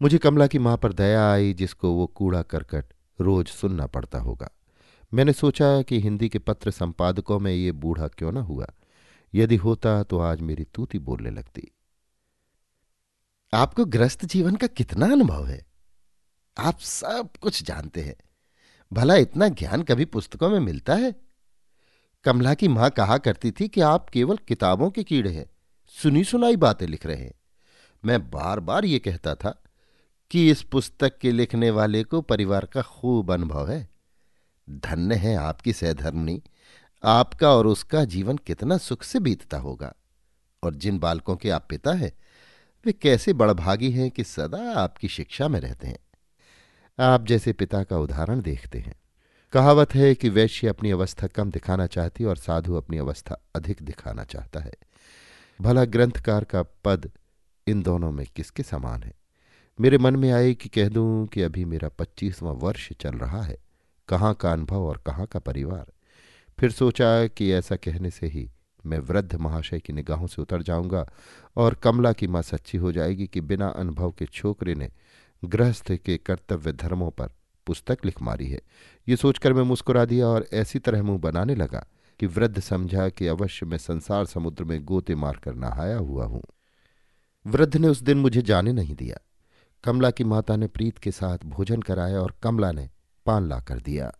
मुझे 0.02 0.19
कमला 0.19 0.47
की 0.47 0.59
माँ 0.59 0.76
पर 0.76 0.93
दया 0.93 1.33
आई, 1.33 1.55
जिसको 1.55 1.93
वो 1.93 2.07
कूड़ा 2.07 2.43
करकट 2.43 2.85
रोज 3.21 3.49
सुनना 3.49 3.87
पड़ता 3.87 4.19
होगा। 4.19 4.50
मैंने 5.14 5.33
सोचा 5.33 5.83
कि 5.83 6.00
हिंदी 6.00 6.28
के 6.28 6.38
पत्र 6.38 6.71
संपादकों 6.71 7.38
में 7.38 7.52
ये 7.52 7.73
बूढ़ा 7.73 8.09
क्यों 8.09 8.33
ना 8.33 8.40
हुआ। 8.40 8.67
यदि 9.35 9.57
होता 9.57 10.02
तो 10.02 10.19
आज 10.19 10.40
मेरी 10.40 10.64
तूती 10.64 10.99
बोलने 10.99 11.31
लगती। 11.31 11.73
आपको 13.55 13.85
ग्रस्त 13.85 14.25
जीवन 14.25 14.57
का 14.57 14.67
कितना 14.67 15.07
अनुभव 15.07 15.47
है? 15.47 15.67
आप 16.59 16.78
सब 16.78 17.28
कुछ 17.40 17.62
जानते 17.62 18.02
हैं। 18.02 18.17
भला 18.93 19.14
इतना 19.14 19.49
ज्ञान 19.49 19.83
कभी 19.83 20.05
पुस्तकों 20.05 20.50
में 20.50 20.61
मिलता 20.61 20.95
है? 20.95 21.14
कमला 22.25 22.55
की 22.55 22.69
माँ 22.69 22.90
कहा 22.90 23.19
करती 23.19 23.50
थी 23.50 23.69
कि 23.69 23.81
आप 23.81 24.11
केवल 24.11 24.37
किताबों 24.37 24.90
के 24.90 25.05
कीड़े 25.05 25.33
हैं। 25.33 25.50
सुनी 25.87 26.25
सुनाई 26.25 26.57
बातें 26.57 26.87
लिख 26.87 27.07
रहे 27.07 27.17
हैं। 27.17 27.35
मैं 28.05 28.31
बार 28.31 28.61
बार 28.61 28.85
ये 28.85 28.99
कहता 28.99 29.35
था 29.35 29.62
कि 30.30 30.50
इस 30.50 30.62
पुस्तक 30.62 31.18
के 31.18 31.32
लिखने 31.32 31.70
वाले 31.70 32.04
को 32.04 32.20
परिवार 32.20 32.64
का 32.66 32.82
खूब 32.82 33.32
अनुभव 33.32 33.70
है। 33.70 33.88
धन्य 34.70 35.14
है 35.14 35.37
आपकी 35.37 35.73
सहधर्मणी। 35.73 36.42
आपका 37.04 37.50
और 37.50 37.66
उसका 37.66 38.04
जीवन 38.04 38.37
कितना 38.37 38.78
सुख 38.78 39.02
से 39.02 39.20
बीतता 39.20 39.58
होगा। 39.58 39.94
और 40.62 40.75
जिन 40.75 40.99
बालकों 40.99 41.37
के 41.37 41.50
आप 41.50 41.66
पिता 41.70 41.92
हैं, 41.92 42.12
वे 42.87 42.92
कैसे 42.92 43.32
बड़भागी 43.32 43.90
हैं 43.90 44.11
कि 44.11 44.25
सदा 44.25 44.80
आपकी 44.80 45.08
शिक्षा 45.08 45.49
में 45.49 45.61
रहते 45.61 45.88
हैं। 45.88 45.99
आप 47.00 47.26
जैसे 47.26 47.52
पिता 47.52 47.85
का 47.85 47.99
उदाहरण 47.99 48.42
देखते 48.42 48.78
हैं। 48.78 48.94
कहावत 49.52 49.94
है 49.94 50.14
कि 50.14 50.28
वैश्य 50.28 50.68
अपनी 50.68 50.90
अवस्था 50.90 51.26
कम 51.26 51.50
दिखाना 51.50 51.87
चाहती 51.87 52.25
और 52.25 52.37
साधु 52.37 52.75
अपनी 52.75 52.99
अवस्था 52.99 53.40
अधिक 53.54 53.82
दिखाना 53.82 54.25
चाहता 54.25 54.61
है। 54.61 54.73
भला 55.61 55.85
ग्रंथकार 55.85 56.44
का 56.44 56.62
पद 56.62 57.11
इन 57.68 57.82
दोनों 57.82 58.12
में 58.12 58.26
किसके 58.37 58.62
समान 58.62 59.02
है? 59.02 59.17
मेरे 59.80 59.99
मन 59.99 60.16
में 60.16 60.30
आए 60.30 60.54
कि 60.54 60.68
कह 60.68 60.88
दूँ 60.88 61.26
कि 61.26 61.42
अभी 61.42 61.64
मेरा 61.64 61.88
पच्चीसवां 61.88 62.54
वर्ष 62.54 62.92
चल 62.92 63.11
रहा 63.11 63.42
है। 63.42 63.58
कहाँ 64.08 64.35
का 64.35 64.52
अनुभव 64.52 64.80
और 64.80 65.02
कहाँ 65.06 65.26
का 65.26 65.38
परिवार? 65.38 65.87
फिर 66.58 66.70
सोचा 66.70 67.26
कि 67.26 67.52
ऐसा 67.52 67.76
कहने 67.76 68.11
से 68.11 68.26
ही 68.26 68.50
मैं 68.87 68.99
वृद्ध 68.99 69.35
महाशय 69.35 69.80
की 69.80 69.92
निगाहों 69.92 70.26
से 70.26 70.42
उतर 70.42 70.62
जाऊँगा 70.62 71.11
और 71.56 71.75
कमला 71.75 72.12
की 72.12 72.26
माँ 72.26 72.42
सच्ची 72.42 72.78
हो 72.78 72.92
जाएगी 72.92 73.26
कि 73.26 73.40
बिना 73.40 73.68
अनुभव 73.68 74.11
के 74.11 74.26
छोकरे 74.26 74.75
ने 74.75 74.90
गृहस्थ 75.44 75.92
के 75.92 76.18
कर्तव्य 76.18 76.73
धर्मों 76.73 77.11
पर 77.11 77.30
पुस्तक 77.66 77.99
लिख 78.04 78.23
मारी 78.23 78.49
है। 78.49 78.61
ये 79.08 79.16
सोचकर 79.16 79.52
मैं 79.52 79.62
मुस्कुरा 79.62 80.04
दिया 80.04 80.26
और 80.26 80.47
ऐसी 80.52 80.78
तरह 80.78 81.02
मुँह 81.02 81.18
बनाने 81.18 81.54
लगा 81.54 81.87
कि 82.20 82.26
वृद्ध 82.26 82.61
समझा 82.61 83.08
कि 83.08 83.26
अवश्य 83.26 83.66
मैं 83.66 83.78
संसार 83.78 84.25
समुद्र 84.25 84.64
में 84.64 84.85
गोते 84.85 85.14
मारकर 85.14 85.54
नहाया 85.54 85.97
हुआ 85.97 86.25
हूँ। 86.25 86.42
वृद्ध 87.47 87.76
ने 87.76 87.88
उस 87.88 88.02
दिन 88.02 88.18
मुझे 88.18 88.42
जाने 88.42 88.73
नहीं 88.73 88.94
दिया। 88.94 89.18
कमला 89.85 90.11
की 90.11 90.25
माता 90.25 90.56
ने 90.56 90.66
प्रीत 90.66 90.99
के 90.99 91.11
साथ 91.11 91.38
भोजन 91.44 91.82
कराया 91.82 92.20
और 92.20 92.35
कमला 92.42 92.73
ने 92.73 92.90
पान 93.26 93.49
ला 93.49 93.61
कर 93.61 93.80
दिया। 93.80 94.12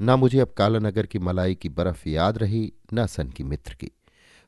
न 0.00 0.10
मुझे 0.10 0.40
अब 0.40 0.48
कालानगर 0.48 1.06
की 1.06 1.18
मलाई 1.18 1.54
की 1.54 1.68
बर्फ़ 1.68 2.08
याद 2.08 2.38
रही, 2.38 2.72
न 2.94 3.06
सन 3.06 3.28
की 3.28 3.44
मित्र 3.44 3.74
की। 3.74 3.90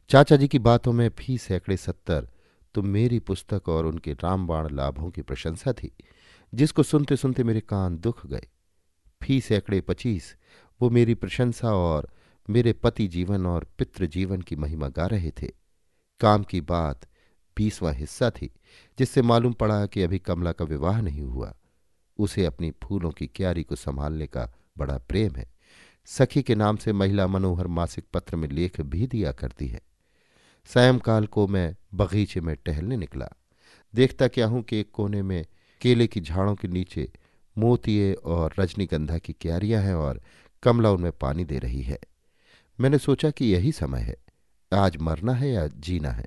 चाचा 0.08 0.37
जी 0.37 0.49
की 0.49 0.58
बातों 0.58 0.92
में 0.92 1.11
भी 1.11 1.38
सैकड़े 1.38 1.76
सत्तर 1.76 2.28
तो 2.75 2.82
मेरी 2.82 3.18
पुस्तक 3.18 3.68
और 3.68 3.87
उनके 3.87 4.12
रामबाण 4.12 4.75
लाभों 4.75 5.11
की 5.11 5.23
प्रशंसा 5.23 5.73
थी, 5.73 5.97
जिसको 6.54 6.82
सुनते 6.82 7.16
सुनते 7.16 7.44
मेरे 7.44 7.61
कान 7.61 7.99
दुख 7.99 8.26
गए। 8.26 8.47
फ़ी 9.23 9.40
सैकड़े 9.40 9.80
पच्चीस 9.80 10.35
वो 10.80 10.90
मेरी 10.90 11.14
प्रशंसा 11.14 11.73
और 11.75 12.08
मेरे 12.50 12.73
पति 12.73 13.06
जीवन 13.08 13.47
और 13.47 13.66
पितृ 13.78 14.06
जीवन 14.06 14.42
की 14.42 14.56
महिमा 14.56 14.88
गा 14.88 15.06
रहे 15.06 15.30
थे। 15.30 15.50
काम 16.20 16.42
की 16.42 16.61
बात 16.61 17.06
बीसवां 17.59 17.95
हिस्सा 17.95 18.31
थी, 18.31 18.50
जिससे 18.99 19.23
मालूम 19.23 19.53
पड़ा 19.53 19.87
कि 19.87 20.03
अभी 20.03 20.19
कमला 20.19 20.53
का 20.53 20.65
विवाह 20.65 21.00
नहीं 21.00 21.23
हुआ। 21.23 21.55
उसे 22.19 22.45
अपनी 22.45 22.73
फूलों 22.85 23.11
की 23.11 23.27
क्यारी 23.27 23.62
को 23.62 23.77
संभालने 23.77 24.27
का 24.27 24.53
बड़ा 24.79 24.99
प्रेम 24.99 25.35
है। 25.37 25.50
सखी 26.07 26.43
के 26.43 26.55
नाम 26.55 26.77
से 26.77 26.93
महिला 26.93 27.27
मनोहर 27.27 27.67
मासिक 27.67 28.05
पत्र 28.15 28.37
में 28.37 28.49
लेख 28.49 28.81
भी 28.81 29.07
दिया 29.07 29.33
करती 29.33 29.69
है। 29.69 29.81
सायंकाल 30.67 31.27
को 31.27 31.47
मैं 31.47 31.77
बगीचे 31.95 32.41
में 32.41 32.57
टहलने 32.57 32.97
निकला। 32.97 33.29
देखता 33.95 34.29
क्या 34.29 34.47
हूँ 34.47 34.62
कि 34.62 34.81
एक 34.81 34.91
कोने 34.91 35.23
में 35.23 35.45
केले 35.81 36.07
की 36.07 36.21
झाड़ों 36.21 36.55
के 36.55 36.69
नीचे 36.69 37.12
मोतिये 37.59 38.12
और 38.12 38.55
रजनीगंधा 38.59 39.19
की 39.19 39.33
क्यारियाँ 39.33 39.83
हैं 39.83 39.95
और 39.95 40.21
कमला 40.62 40.91
उनमें 40.91 41.12
पानी 41.12 41.45
दे 41.45 41.59
रही 41.59 41.83
है। 41.83 41.99
मैंने 42.81 42.99
सोचा 42.99 43.31
कि 43.31 43.45
यही 43.45 43.73
समय 43.73 44.00
है। 44.00 44.17
आज 44.73 44.97
मरना 44.97 45.33
है 45.33 45.50
या 45.50 45.67
जीना 45.67 46.11
है? 46.11 46.27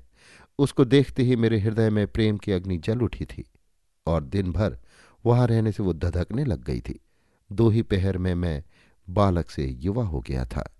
उसको 0.58 0.84
देखते 0.84 1.22
ही 1.22 1.36
मेरे 1.36 1.58
हृदय 1.60 1.90
में 1.90 2.06
प्रेम 2.06 2.36
की 2.36 2.52
अग्नि 2.52 2.78
जल 2.78 3.00
उठी 3.00 3.24
थी 3.24 3.44
और 4.06 4.24
दिन 4.24 4.52
भर 4.52 4.78
वहाँ 5.26 5.46
रहने 5.46 5.72
से 5.72 5.82
वो 5.82 5.92
धधकने 5.92 6.44
लग 6.44 6.64
गई 6.64 6.80
थी। 6.80 7.00
दो 7.52 7.68
ही 7.68 7.82
पहर 7.82 8.18
में 8.18 8.34
मैं 8.34 8.62
बालक 9.10 9.50
से 9.50 9.66
युवा 9.66 10.04
हो 10.04 10.20
गया 10.20 10.44
था। 10.44 10.76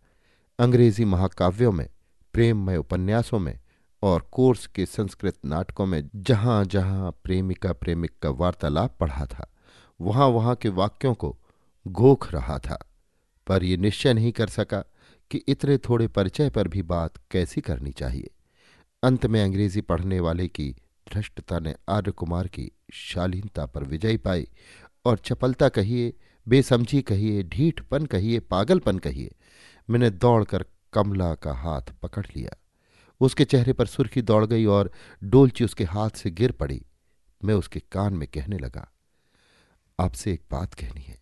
अंग्रेज़ी 0.59 1.05
महाकाव्यों 1.05 1.73
में, 1.73 1.88
प्रेममय 2.33 2.76
उपन्यासों 2.76 3.38
में 3.38 3.61
और 4.02 4.29
कोर्स 4.33 4.67
के 4.67 4.87
संस्कृत 4.87 5.35
नाटकों 5.45 5.87
में 5.87 6.11
जहाँ 6.14 6.64
जहाँ 6.64 7.11
प्रेमिका 7.25 7.73
प्रेमिक 7.73 8.12
का 8.23 8.31
वार्तालाप 8.31 8.97
पढ़ा 9.00 9.26
था 9.26 9.49
वहाँ 10.00 10.26
वहाँ 10.26 10.55
के 10.55 10.69
वाक्यों 10.69 11.14
को 11.14 11.38
गोख 11.88 12.33
रहा 12.33 12.59
था। 12.59 12.88
पर 13.47 13.64
यह 13.64 13.76
निश्चय 13.76 14.14
नहीं 14.14 14.33
कर 14.33 14.47
सका 14.47 14.85
कि 15.31 15.38
इतने 15.38 15.79
थोड़े 15.79 16.09
परिचय 16.09 16.50
पर 16.50 16.69
भी 16.69 16.83
बात 16.83 17.12
कैसी 17.31 17.61
करनी 17.61 17.93
चाहिए। 17.93 18.31
अंत 19.03 19.27
में 19.27 19.43
अंग्रेज़ी 19.43 19.81
पढ़ने 19.81 20.21
वाले 20.21 20.47
की 20.49 20.75
धृष्टता 21.15 21.59
ने 21.59 21.75
आर्य 21.89 22.11
कुमार 22.11 22.49
की 22.49 22.71
शालीनता 22.93 23.67
पर 23.67 23.85
विजय 23.85 24.17
पाई 24.17 24.47
और 25.05 25.19
चपलता 25.19 25.69
कहिए, 25.69 26.13
बेसमझी 26.47 27.01
कहिए, 27.03 27.43
ढीठपन 27.43 28.07
कहिए, 28.07 28.41
पागलपन 28.41 28.99
कहिए, 28.99 29.35
मैंने 29.91 30.11
दौड़कर 30.11 30.65
कमला 30.93 31.35
का 31.35 31.53
हाथ 31.53 31.83
पकड़ 32.03 32.25
लिया। 32.37 32.57
उसके 33.21 33.45
चेहरे 33.45 33.73
पर 33.73 33.87
सुर्खी 33.87 34.23
दौड़ 34.23 34.45
गई 34.47 34.65
और 34.65 34.91
डोलची 35.25 35.65
उसके 35.65 35.85
हाथ 35.85 36.11
से 36.11 36.31
गिर 36.31 36.53
पड़ी। 36.53 36.81
मैं 37.45 37.55
उसके 37.55 37.81
कान 37.93 38.15
में 38.15 38.27
कहने 38.29 38.59
लगा, 38.59 38.87
आपसे 39.99 40.33
एक 40.33 40.43
बात 40.51 40.75
कहनी 40.75 41.01
है। 41.01 41.19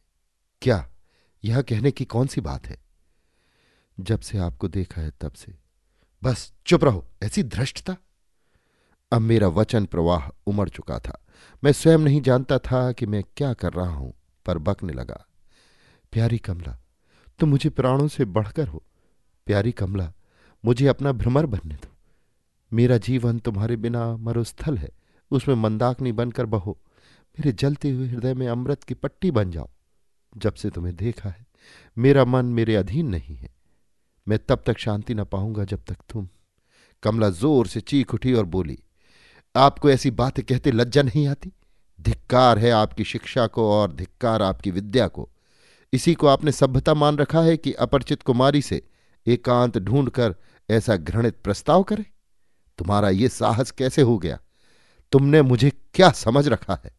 क्या 0.63 0.87
यह 1.45 1.63
कहने 1.63 1.91
की 1.91 2.05
कौन 2.05 2.27
सी 2.27 2.41
बात 2.41 2.67
है? 2.67 2.79
जब 4.01 4.21
से 4.21 4.39
आपको 4.39 4.69
देखा 4.69 5.01
है 5.01 5.11
तब 5.21 5.33
से। 5.33 5.70
बस 6.23 6.53
चुप 6.67 6.85
रहो, 6.85 7.05
ऐसी 7.23 7.43
धृष्टता। 7.43 7.97
अब 9.12 9.21
मेरा 9.21 9.49
वचन 9.49 9.87
प्रवाह 9.87 10.29
उमड़ 10.47 10.69
चुका 10.69 10.99
था। 10.99 11.25
मैं 11.65 11.73
स्वयं 11.73 11.99
नहीं 11.99 12.21
जानता 12.21 12.59
था 12.59 12.93
कि 12.93 13.07
मैं 13.07 13.23
क्या 13.37 13.53
कर 13.53 13.73
रहा 13.73 13.95
हूँ, 13.95 14.12
पर 14.47 14.59
बकने 14.59 14.93
लगा, 14.93 15.27
प्यारी 16.12 16.39
कमला, 16.39 16.79
तुम 17.39 17.49
मुझे 17.49 17.71
प्राणों 17.71 18.09
से 18.09 18.25
बढ़कर 18.25 18.69
हो। 18.69 18.83
प्यारी 19.47 19.73
कमला, 19.73 20.12
मुझे 20.65 20.87
अपना 20.87 21.12
भ्रमर 21.12 21.47
बनने 21.47 21.75
दो। 21.75 21.97
मेरा 22.73 22.99
जीवन 22.99 23.39
तुम्हारे 23.39 23.77
बिना 23.77 24.17
मरुस्थल 24.17 24.79
है, 24.79 24.91
उसमें 25.31 25.55
मंदाकनी 25.55 26.12
बनकर 26.12 26.47
बहो। 26.47 26.79
मेरे 27.39 27.53
जलते 27.53 27.91
हुए 27.91 28.09
हृदय 28.09 28.35
में 28.35 28.49
अमृत 28.49 28.85
की 28.85 28.95
पट्टी 28.95 29.31
बन 29.31 29.50
जाओ। 29.50 29.71
जब 30.37 30.55
से 30.55 30.71
तुम्हें 30.71 30.97
देखा 30.97 31.31
है, 31.31 31.47
मेरा 31.99 32.25
मन 32.25 32.47
मेरे 32.47 32.77
अधीन 32.77 33.09
नहीं 33.09 33.37
है। 33.37 33.60
मैं 34.31 34.39
तब 34.39 34.63
तक 34.67 34.79
शांति 34.79 35.15
न 35.15 35.25
पाऊँगा 35.25 35.65
जब 35.65 35.85
तक 35.85 35.97
तुम 36.09 36.29
कमला 37.03 37.31
ज़ोर 37.31 37.67
से 37.67 37.81
चीख 37.81 38.15
उठी 38.15 38.33
और 38.33 38.45
बोली, 38.45 38.79
आपको 39.57 39.91
ऐसी 39.91 40.11
बातें 40.11 40.45
कहते 40.45 40.71
लज्जा 40.71 41.03
नहीं 41.03 41.27
आती? 41.29 41.53
धिक्कार 42.01 42.59
है 42.59 42.71
आपकी 42.71 43.05
शिक्षा 43.05 43.47
को 43.47 43.71
और 43.73 43.93
धिक्कार 43.93 44.43
आपकी 44.43 44.71
विद्या 44.71 45.09
को। 45.09 45.31
इसी 45.93 46.15
को 46.15 46.27
आपने 46.27 46.53
सभ्यता 46.53 46.95
मान 46.95 47.17
रखा 47.17 47.43
है 47.43 47.57
कि 47.57 47.73
अपरिचित 47.73 48.23
कुमारी 48.23 48.63
से 48.63 48.83
एकांत 49.27 49.79
ढूंढकर 49.79 50.35
ऐसा 50.71 50.97
घृणित 50.97 51.37
प्रस्ताव 51.45 51.83
करे? 51.83 52.05
तुम्हारा 52.79 53.09
ये 53.09 53.29
साहस 53.29 53.71
कैसे 53.71 54.03
हो 54.03 54.19
गया? 54.19 54.39
तुमने 55.13 55.43
मुझे 55.43 55.73
क्या 55.95 56.11
समझ 56.11 56.49
रखा 56.49 56.81
है? 56.85 56.93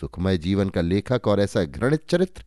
सुखमय 0.00 0.38
जीवन 0.38 0.68
का 0.68 0.80
लेखक 0.80 1.28
और 1.28 1.40
ऐसा 1.40 1.64
घृणित 1.64 2.08
चरित्र। 2.08 2.44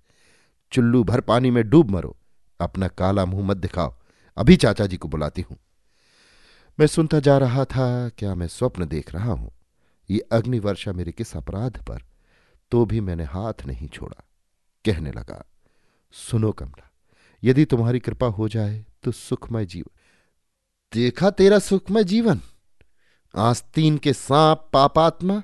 चुल्लू 0.71 1.03
भर 1.03 1.21
पानी 1.21 1.51
में 1.51 1.69
डूब 1.69 1.89
मरो। 1.89 2.17
अपना 2.59 2.87
काला 2.87 3.25
मुँह 3.25 3.47
मत 3.47 3.57
दिखाओ। 3.57 3.98
अभी 4.39 4.55
चाचा 4.55 4.85
जी 4.85 4.97
को 4.97 5.07
बुलाती 5.07 5.41
हूँ। 5.41 5.57
मैं 6.79 6.87
सुनता 6.87 7.19
जा 7.19 7.37
रहा 7.37 7.65
था, 7.65 8.09
क्या 8.09 8.35
मैं 8.35 8.47
स्वप्न 8.47 8.85
देख 8.85 9.13
रहा 9.13 9.31
हूँ? 9.31 9.51
ये 10.09 10.19
अग्निवर्षा 10.19 10.91
मेरे 10.91 11.11
किस 11.11 11.35
अपराध 11.37 11.77
पर? 11.83 12.01
तो 12.71 12.85
भी 12.85 13.01
मैंने 13.01 13.23
हाथ 13.23 13.65
नहीं 13.65 13.87
छोड़ा। 13.87 14.23
कहने 14.85 15.11
लगा, 15.11 15.43
सुनो 16.13 16.51
कमला, 16.51 16.89
यदि 17.43 17.65
तुम्हारी 17.65 17.99
कृपा 17.99 18.27
हो 18.27 18.47
जाए 18.49 18.85
तो 19.03 19.11
सुखमय 19.11 19.65
जीवन। 19.65 19.97
देखा 20.93 21.29
तेरा 21.29 21.59
सुखमय 21.59 22.03
जीवन? 22.03 22.41
आस्तीन 23.35 23.97
के 23.97 24.13
सांप, 24.13 24.69
पापात्मा, 24.73 25.43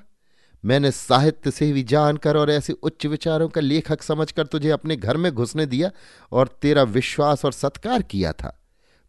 मैंने 0.64 0.90
साहित्य 0.90 1.50
से 1.50 1.72
भी 1.72 1.82
जानकर 1.82 2.36
और 2.36 2.50
ऐसे 2.50 2.72
उच्च 2.72 3.06
विचारों 3.06 3.48
का 3.48 3.60
लेखक 3.60 4.02
समझकर 4.02 4.46
तुझे 4.46 4.70
अपने 4.70 4.96
घर 4.96 5.16
में 5.16 5.32
घुसने 5.32 5.66
दिया 5.66 5.90
और 6.32 6.48
तेरा 6.62 6.82
विश्वास 6.82 7.44
और 7.44 7.52
सत्कार 7.52 8.02
किया 8.02 8.32
था। 8.32 8.62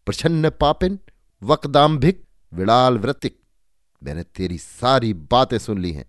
प्रछन्न 0.08 0.50
पापिन, 0.50 1.00
वकदाम्भिक, 1.42 2.24
विड़ाल 2.54 2.98
वृतिक 2.98 3.38
मैंने 4.02 4.24
तेरी 4.24 4.58
सारी 4.58 5.14
बातें 5.14 5.58
सुन 5.58 5.82
ली 5.82 5.92
हैं। 5.92 6.06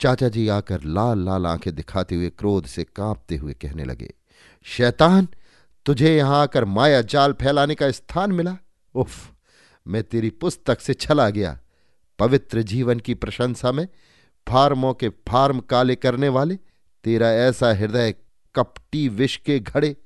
चाचा 0.00 0.28
जी 0.28 0.46
आकर 0.48 0.82
लाल 0.84 1.24
लाल 1.24 1.46
आँखें 1.46 1.74
दिखाते 1.74 2.14
हुए 2.14 2.28
क्रोध 2.30 2.66
से 2.66 2.84
कांपते 2.84 3.36
हुए 3.36 3.54
कहने 3.54 3.84
लगे, 3.84 4.12
शैतान, 4.66 5.28
तुझे 5.86 6.16
यहाँ 6.16 6.42
आकर 6.42 6.64
माया 6.64 7.00
जाल 7.02 7.32
फैलाने 7.32 7.74
का 7.74 7.90
स्थान 7.90 8.32
मिला? 8.32 8.56
उफ, 8.94 9.32
मैं 9.86 10.02
तेरी 10.02 10.30
पुस्तक 10.30 10.80
से 10.80 10.94
छला 10.94 11.28
गया। 11.30 11.58
पवित्र 12.18 12.62
जीवन 12.62 13.00
की 13.00 13.14
प्रशंसा 13.14 13.72
में 13.72 13.86
फार्मों 14.46 14.94
के 14.94 15.08
फार्म 15.08 15.60
काले 15.60 15.94
करने 15.96 16.28
वाले, 16.28 16.58
तेरा 17.04 17.32
ऐसा 17.32 17.72
हृदय 17.72 18.14
कपटी 18.54 19.08
विष 19.08 19.36
के 19.36 19.58
घड़े 19.60 19.96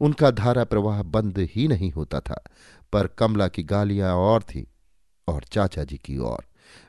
उनका 0.00 0.30
धारा 0.30 0.64
प्रवाह 0.64 1.02
बंद 1.02 1.38
ही 1.54 1.68
नहीं 1.68 1.90
होता 1.92 2.20
था, 2.20 2.42
पर 2.92 3.06
कमला 3.06 3.48
की 3.48 3.62
गालियाँ 3.62 4.14
और 4.14 4.42
थी 4.42 4.66
और 5.28 5.44
चाचा 5.44 5.84
जी 5.84 5.96
की 5.96 6.16
और 6.16 6.44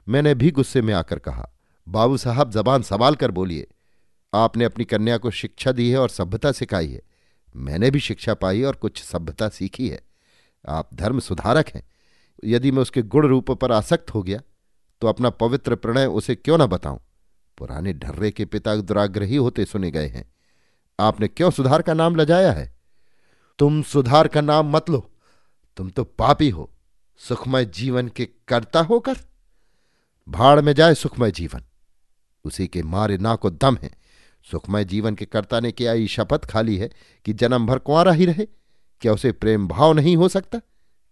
मैंने 0.07 0.33
भी 0.35 0.51
गुस्से 0.51 0.81
में 0.81 0.93
आकर 0.93 1.19
कहा, 1.19 1.49
बाबू 1.87 2.17
साहब, 2.17 2.51
जबान 2.51 2.81
संभाल 2.81 3.15
कर 3.15 3.31
बोलिए। 3.31 3.67
आपने 4.33 4.65
अपनी 4.65 4.85
कन्या 4.85 5.17
को 5.17 5.31
शिक्षा 5.31 5.71
दी 5.71 5.89
है 5.91 5.97
और 5.97 6.09
सभ्यता 6.09 6.51
सिखाई 6.51 6.87
है। 6.87 7.01
मैंने 7.55 7.91
भी 7.91 7.99
शिक्षा 7.99 8.33
पाई 8.33 8.61
और 8.63 8.75
कुछ 8.75 9.03
सभ्यता 9.03 9.49
सीखी 9.49 9.87
है। 9.89 9.99
आप 10.65 10.89
धर्म 10.93 11.19
सुधारक 11.19 11.69
हैं। 11.69 11.83
यदि 12.45 12.71
मैं 12.71 12.81
उसके 12.81 13.01
गुण 13.01 13.27
रूप 13.27 13.51
पर 13.51 13.71
आसक्त 13.71 14.13
हो 14.13 14.21
गया 14.23 14.39
तो 15.01 15.07
अपना 15.07 15.29
पवित्र 15.29 15.75
प्रणय 15.75 16.05
उसे 16.05 16.35
क्यों 16.35 16.57
ना 16.57 16.65
बताऊँ? 16.65 16.99
पुराने 17.57 17.93
ढर्रे 17.93 18.31
के 18.31 18.45
पिता 18.45 18.75
दुराग्रही 18.75 19.35
होते 19.35 19.65
सुने 19.65 19.91
गए 19.91 20.07
हैं। 20.07 20.31
आपने 20.99 21.27
क्यों 21.27 21.49
सुधार 21.51 21.81
का 21.81 21.93
नाम 21.93 22.15
लजाया 22.15 22.51
है? 22.51 22.80
तुम 23.57 23.83
सुधार 23.83 24.27
का 24.27 24.41
नाम 24.41 24.75
मत 24.75 24.89
लो। 24.89 25.11
तुम 25.77 25.89
तो 25.89 26.03
पापी 26.03 26.49
हो। 26.49 26.71
सुखमय 27.17 27.65
जीवन 27.65 28.07
के 28.07 28.25
कर्ता 28.25 28.81
होकर 28.81 29.15
भाड़ 30.29 30.61
में 30.61 30.73
जाए 30.73 30.93
सुखमय 30.93 31.31
जीवन। 31.31 31.61
उसी 32.43 32.67
के 32.67 32.83
मारे 32.83 33.17
ना 33.17 33.35
को 33.35 33.49
दम 33.49 33.77
है। 33.81 33.91
सुखमय 34.51 34.85
जीवन 34.85 35.15
के 35.15 35.25
कर्ता 35.25 35.59
ने 35.59 35.71
क्या 35.71 35.93
ये 35.93 36.07
शपथ 36.07 36.45
खाली 36.45 36.77
है 36.77 36.89
कि 37.25 37.33
जन्म 37.33 37.65
भर 37.65 37.79
कुआरा 37.79 38.11
ही 38.11 38.25
रहे। 38.25 38.47
क्या 39.01 39.13
उसे 39.13 39.31
प्रेम 39.31 39.67
भाव 39.67 39.93
नहीं 39.93 40.17
हो 40.17 40.29
सकता? 40.29 40.61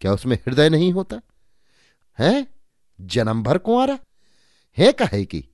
क्या 0.01 0.13
उसमें 0.13 0.35
हृदय 0.35 0.69
नहीं 0.69 0.93
होता? 0.93 1.21
है? 2.19 2.47
जन्म 3.01 3.43
भर 3.43 3.57
कुआरा 3.57 3.99
है 4.77 4.91
कहे 4.91 5.25
कि, 5.25 5.49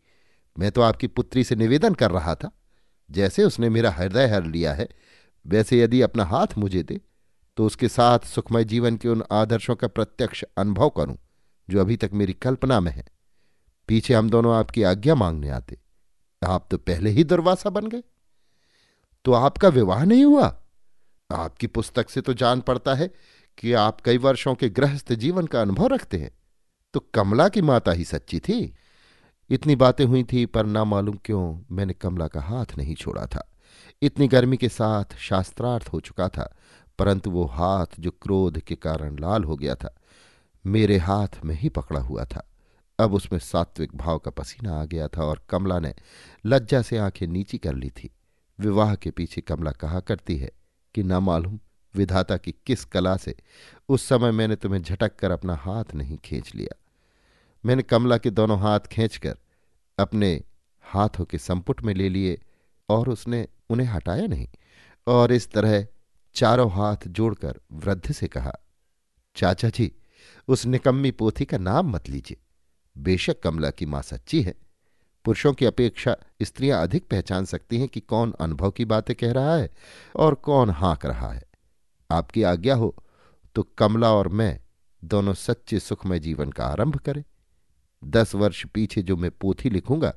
मैं 0.59 0.71
तो 0.71 0.81
आपकी 0.81 1.07
पुत्री 1.07 1.43
से 1.43 1.55
निवेदन 1.55 1.93
कर 1.93 2.11
रहा 2.11 2.35
था। 2.35 2.51
जैसे 3.11 3.43
उसने 3.43 3.69
मेरा 3.69 3.91
हृदय 3.91 4.27
हर 4.27 4.43
लिया 4.43 4.73
है 4.73 4.89
वैसे 5.47 5.81
यदि 5.81 6.01
अपना 6.01 6.25
हाथ 6.25 6.47
मुझे 6.57 6.83
दे 6.83 7.01
तो 7.57 7.65
उसके 7.65 7.87
साथ 7.87 8.19
सुखमय 8.19 8.63
जीवन 8.63 8.97
के 8.97 9.09
उन 9.09 9.23
आदर्शों 9.31 9.75
का 9.75 9.87
प्रत्यक्ष 9.87 10.43
अनुभव 10.57 10.89
करूँ, 10.89 11.17
जो 11.69 11.81
अभी 11.81 11.97
तक 11.97 12.09
मेरी 12.13 12.33
कल्पना 12.33 12.79
में 12.79 12.91
है। 12.91 13.07
पीछे 13.87 14.13
हम 14.13 14.29
दोनों 14.29 14.55
आपकी 14.55 14.83
आज्ञा 14.83 15.15
मांगने 15.15 15.49
आते। 15.49 15.77
आप 16.47 16.67
तो 16.71 16.77
पहले 16.77 17.09
ही 17.09 17.23
दुर्वासा 17.23 17.69
बन 17.69 17.87
गए। 17.87 18.03
तो 19.25 19.33
आपका 19.33 19.67
विवाह 19.67 20.03
नहीं 20.03 20.25
हुआ? 20.25 20.61
आपकी 21.31 21.67
पुस्तक 21.67 22.09
से 22.09 22.21
तो 22.21 22.33
जान 22.33 22.61
पड़ता 22.61 22.93
है 22.93 23.13
कि 23.57 23.73
आप 23.73 24.01
कई 24.01 24.17
वर्षों 24.17 24.55
के 24.55 24.69
गृहस्थ 24.69 25.13
जीवन 25.13 25.47
का 25.47 25.61
अनुभव 25.61 25.87
रखते 25.87 26.17
हैं। 26.17 26.31
तो 26.93 26.99
कमला 26.99 27.49
की 27.49 27.61
माता 27.61 27.91
ही 27.91 28.03
सच्ची 28.03 28.39
थी। 28.39 28.75
इतनी 29.49 29.75
बातें 29.75 30.05
हुई 30.05 30.23
थी, 30.23 30.45
पर 30.45 30.65
ना 30.65 30.83
मालूम 30.83 31.19
क्यों 31.25 31.63
मैंने 31.71 31.93
कमला 31.93 32.27
का 32.27 32.41
हाथ 32.41 32.65
नहीं 32.77 32.95
छोड़ा 32.95 33.25
था। 33.25 33.51
इतनी 34.01 34.27
गर्मी 34.27 34.57
के 34.57 34.69
साथ 34.69 35.17
शास्त्रार्थ 35.17 35.89
हो 35.93 35.99
चुका 35.99 36.29
था, 36.29 36.55
परंतु 36.99 37.31
वो 37.31 37.45
हाथ 37.45 37.85
जो 37.99 38.11
क्रोध 38.11 38.59
के 38.59 38.75
कारण 38.75 39.19
लाल 39.19 39.43
हो 39.43 39.55
गया 39.55 39.75
था, 39.75 39.95
मेरे 40.65 40.97
हाथ 40.97 41.27
में 41.45 41.55
ही 41.55 41.69
पकड़ा 41.69 41.99
हुआ 41.99 42.25
था। 42.25 42.51
अब 42.99 43.13
उसमें 43.13 43.39
सात्विक 43.39 43.95
भाव 43.95 44.17
का 44.17 44.31
पसीना 44.31 44.81
आ 44.81 44.85
गया 44.85 45.07
था 45.07 45.23
और 45.23 45.41
कमला 45.49 45.79
ने 45.79 45.93
लज्जा 46.45 46.81
से 46.81 46.97
आँखें 46.97 47.27
नीची 47.27 47.57
कर 47.57 47.73
ली 47.73 47.89
थी। 47.89 48.09
विवाह 48.59 48.95
के 48.95 49.11
पीछे 49.11 49.41
कमला 49.41 49.71
कहा 49.71 49.99
करती 49.99 50.37
है 50.37 50.51
कि, 50.95 51.03
न 51.03 51.13
मालूम 51.13 51.59
विधाता 51.95 52.37
की 52.37 52.55
किस 52.65 52.85
कला 52.85 53.17
से 53.17 53.35
उस 53.89 54.07
समय 54.07 54.31
मैंने 54.31 54.55
तुम्हें 54.55 54.81
झटक 54.81 55.15
कर 55.15 55.31
अपना 55.31 55.55
हाथ 55.55 55.83
नहीं 55.95 56.17
खींच 56.17 56.55
लिया। 56.55 56.81
मैंने 57.65 57.83
कमला 57.83 58.17
के 58.17 58.29
दोनों 58.29 58.59
हाथ 58.59 58.79
खींचकर 58.79 59.37
अपने 59.99 60.43
हाथों 60.81 61.25
के 61.25 61.37
संपुट 61.37 61.81
में 61.81 61.93
ले 61.93 62.09
लिए 62.09 62.41
और 62.89 63.09
उसने 63.09 63.47
उन्हें 63.69 63.87
हटाया 63.87 64.27
नहीं। 64.27 64.47
और 65.07 65.31
इस 65.31 65.51
तरह 65.51 65.85
चारों 66.35 66.71
हाथ 66.71 67.07
जोड़कर 67.07 67.59
वृद्ध 67.71 68.11
से 68.11 68.27
कहा, 68.27 68.53
चाचा 69.35 69.69
जी, 69.69 69.91
उस 70.47 70.65
निकम्मी 70.65 71.11
पोथी 71.11 71.45
का 71.45 71.57
नाम 71.57 71.89
मत 71.91 72.09
लीजिए। 72.09 72.37
बेशक 72.95 73.41
कमला 73.41 73.69
की 73.69 73.85
माँ 73.85 74.01
सच्ची 74.01 74.41
है। 74.41 74.53
पुरुषों 75.25 75.53
की 75.53 75.65
अपेक्षा 75.65 76.15
स्त्रियाँ 76.41 76.81
अधिक 76.83 77.07
पहचान 77.07 77.45
सकती 77.45 77.79
हैं 77.79 77.87
कि 77.87 77.99
कौन 77.99 78.33
अनुभव 78.39 78.71
की 78.71 78.85
बातें 78.85 79.15
कह 79.15 79.31
रहा 79.31 79.55
है 79.55 79.69
और 80.15 80.35
कौन 80.35 80.69
हाँक 80.69 81.05
रहा 81.05 81.31
है। 81.33 81.43
आपकी 82.11 82.43
आज्ञा 82.43 82.75
हो 82.75 82.95
तो 83.55 83.63
कमला 83.77 84.11
और 84.11 84.27
मैं 84.27 84.59
दोनों 85.03 85.33
सच्चे 85.33 85.79
सुखमय 85.79 86.19
जीवन 86.19 86.49
का 86.49 86.65
आरंभ 86.65 86.97
करें। 86.97 87.23
दस 88.03 88.35
वर्ष 88.35 88.65
पीछे 88.65 89.01
जो 89.01 89.15
मैं 89.15 89.31
पोथी 89.31 89.69
लिखूँगा, 89.69 90.13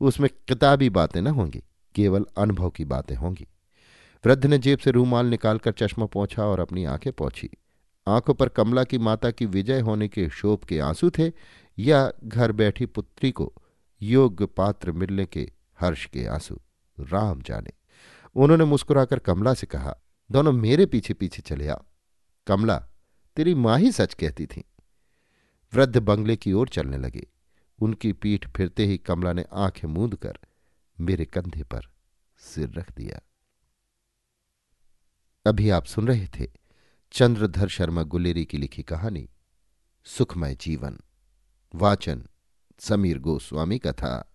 उसमें 0.00 0.28
किताबी 0.48 0.90
बातें 0.90 1.20
न 1.22 1.26
होंगी। 1.26 1.62
केवल 1.94 2.26
अनुभव 2.38 2.70
की 2.70 2.84
बातें 2.84 3.16
होंगी। 3.16 3.46
वृद्ध 4.26 4.46
ने 4.46 4.58
जेब 4.58 4.78
से 4.78 4.90
रूमाल 4.90 5.26
निकालकर 5.26 5.72
चश्मा 5.72 6.06
पहुँचा 6.06 6.44
और 6.44 6.60
अपनी 6.60 6.84
आँखें 6.84 7.12
पहुँची 7.12 7.50
आँखों 8.08 8.34
पर 8.34 8.48
कमला 8.48 8.84
की 8.84 8.98
माता 8.98 9.30
की 9.30 9.46
विजय 9.46 9.80
होने 9.80 10.08
के 10.08 10.28
शोभ 10.28 10.58
के 10.58 10.78
आँसू 10.78 11.10
थे 11.10 11.32
या 11.78 12.12
घर 12.24 12.52
बैठी 12.52 12.86
पुत्री 12.86 13.30
को 13.30 13.54
योग्य 14.02 14.46
पात्र 14.46 14.92
मिलने 14.92 15.26
के 15.26 15.50
हर्ष 15.80 16.06
के 16.06 16.26
आँसू? 16.26 16.60
राम 17.00 17.42
जाने। 17.42 17.70
उन्होंने 18.34 18.64
मुस्कुराकर 18.64 19.18
कमला 19.18 19.54
से 19.54 19.66
कहा, 19.66 19.96
दोनों 20.30 20.52
मेरे 20.52 20.86
पीछे 20.86 21.14
पीछे 21.14 21.42
चले 21.42 21.68
आओ। 21.68 21.82
कमला, 22.46 22.88
तेरी 23.36 23.54
माँ 23.54 23.78
ही 23.78 23.92
सच 23.92 24.14
कहती 24.14 24.46
थी। 24.46 24.64
वृद्ध 25.74 25.98
बंगले 25.98 26.36
की 26.36 26.52
ओर 26.52 26.68
चलने 26.68 26.96
लगे। 26.96 27.26
उनकी 27.82 28.12
पीठ 28.12 28.48
फिरते 28.48 28.86
ही 28.86 28.98
कमला 28.98 29.32
ने 29.32 29.44
आँखें 29.52 29.88
मूंद 29.88 30.14
कर 30.14 30.38
मेरे 31.00 31.24
कंधे 31.24 31.62
पर 31.62 31.92
सिर 32.38 32.70
रख 32.70 32.92
दिया। 32.92 33.20
अभी 35.46 35.70
आप 35.70 35.84
सुन 35.84 36.08
रहे 36.08 36.26
थे 36.26 36.52
चंद्रधर 37.12 37.68
शर्मा 37.68 38.02
गुलेरी 38.02 38.44
की 38.44 38.58
लिखी 38.58 38.82
कहानी, 38.82 39.30
सुखमय 40.04 40.54
जीवन, 40.54 41.00
वाचन, 41.74 42.28
समीर 42.78 43.18
गोस्वामी 43.18 43.78
का 43.78 43.92
था। 43.92 44.33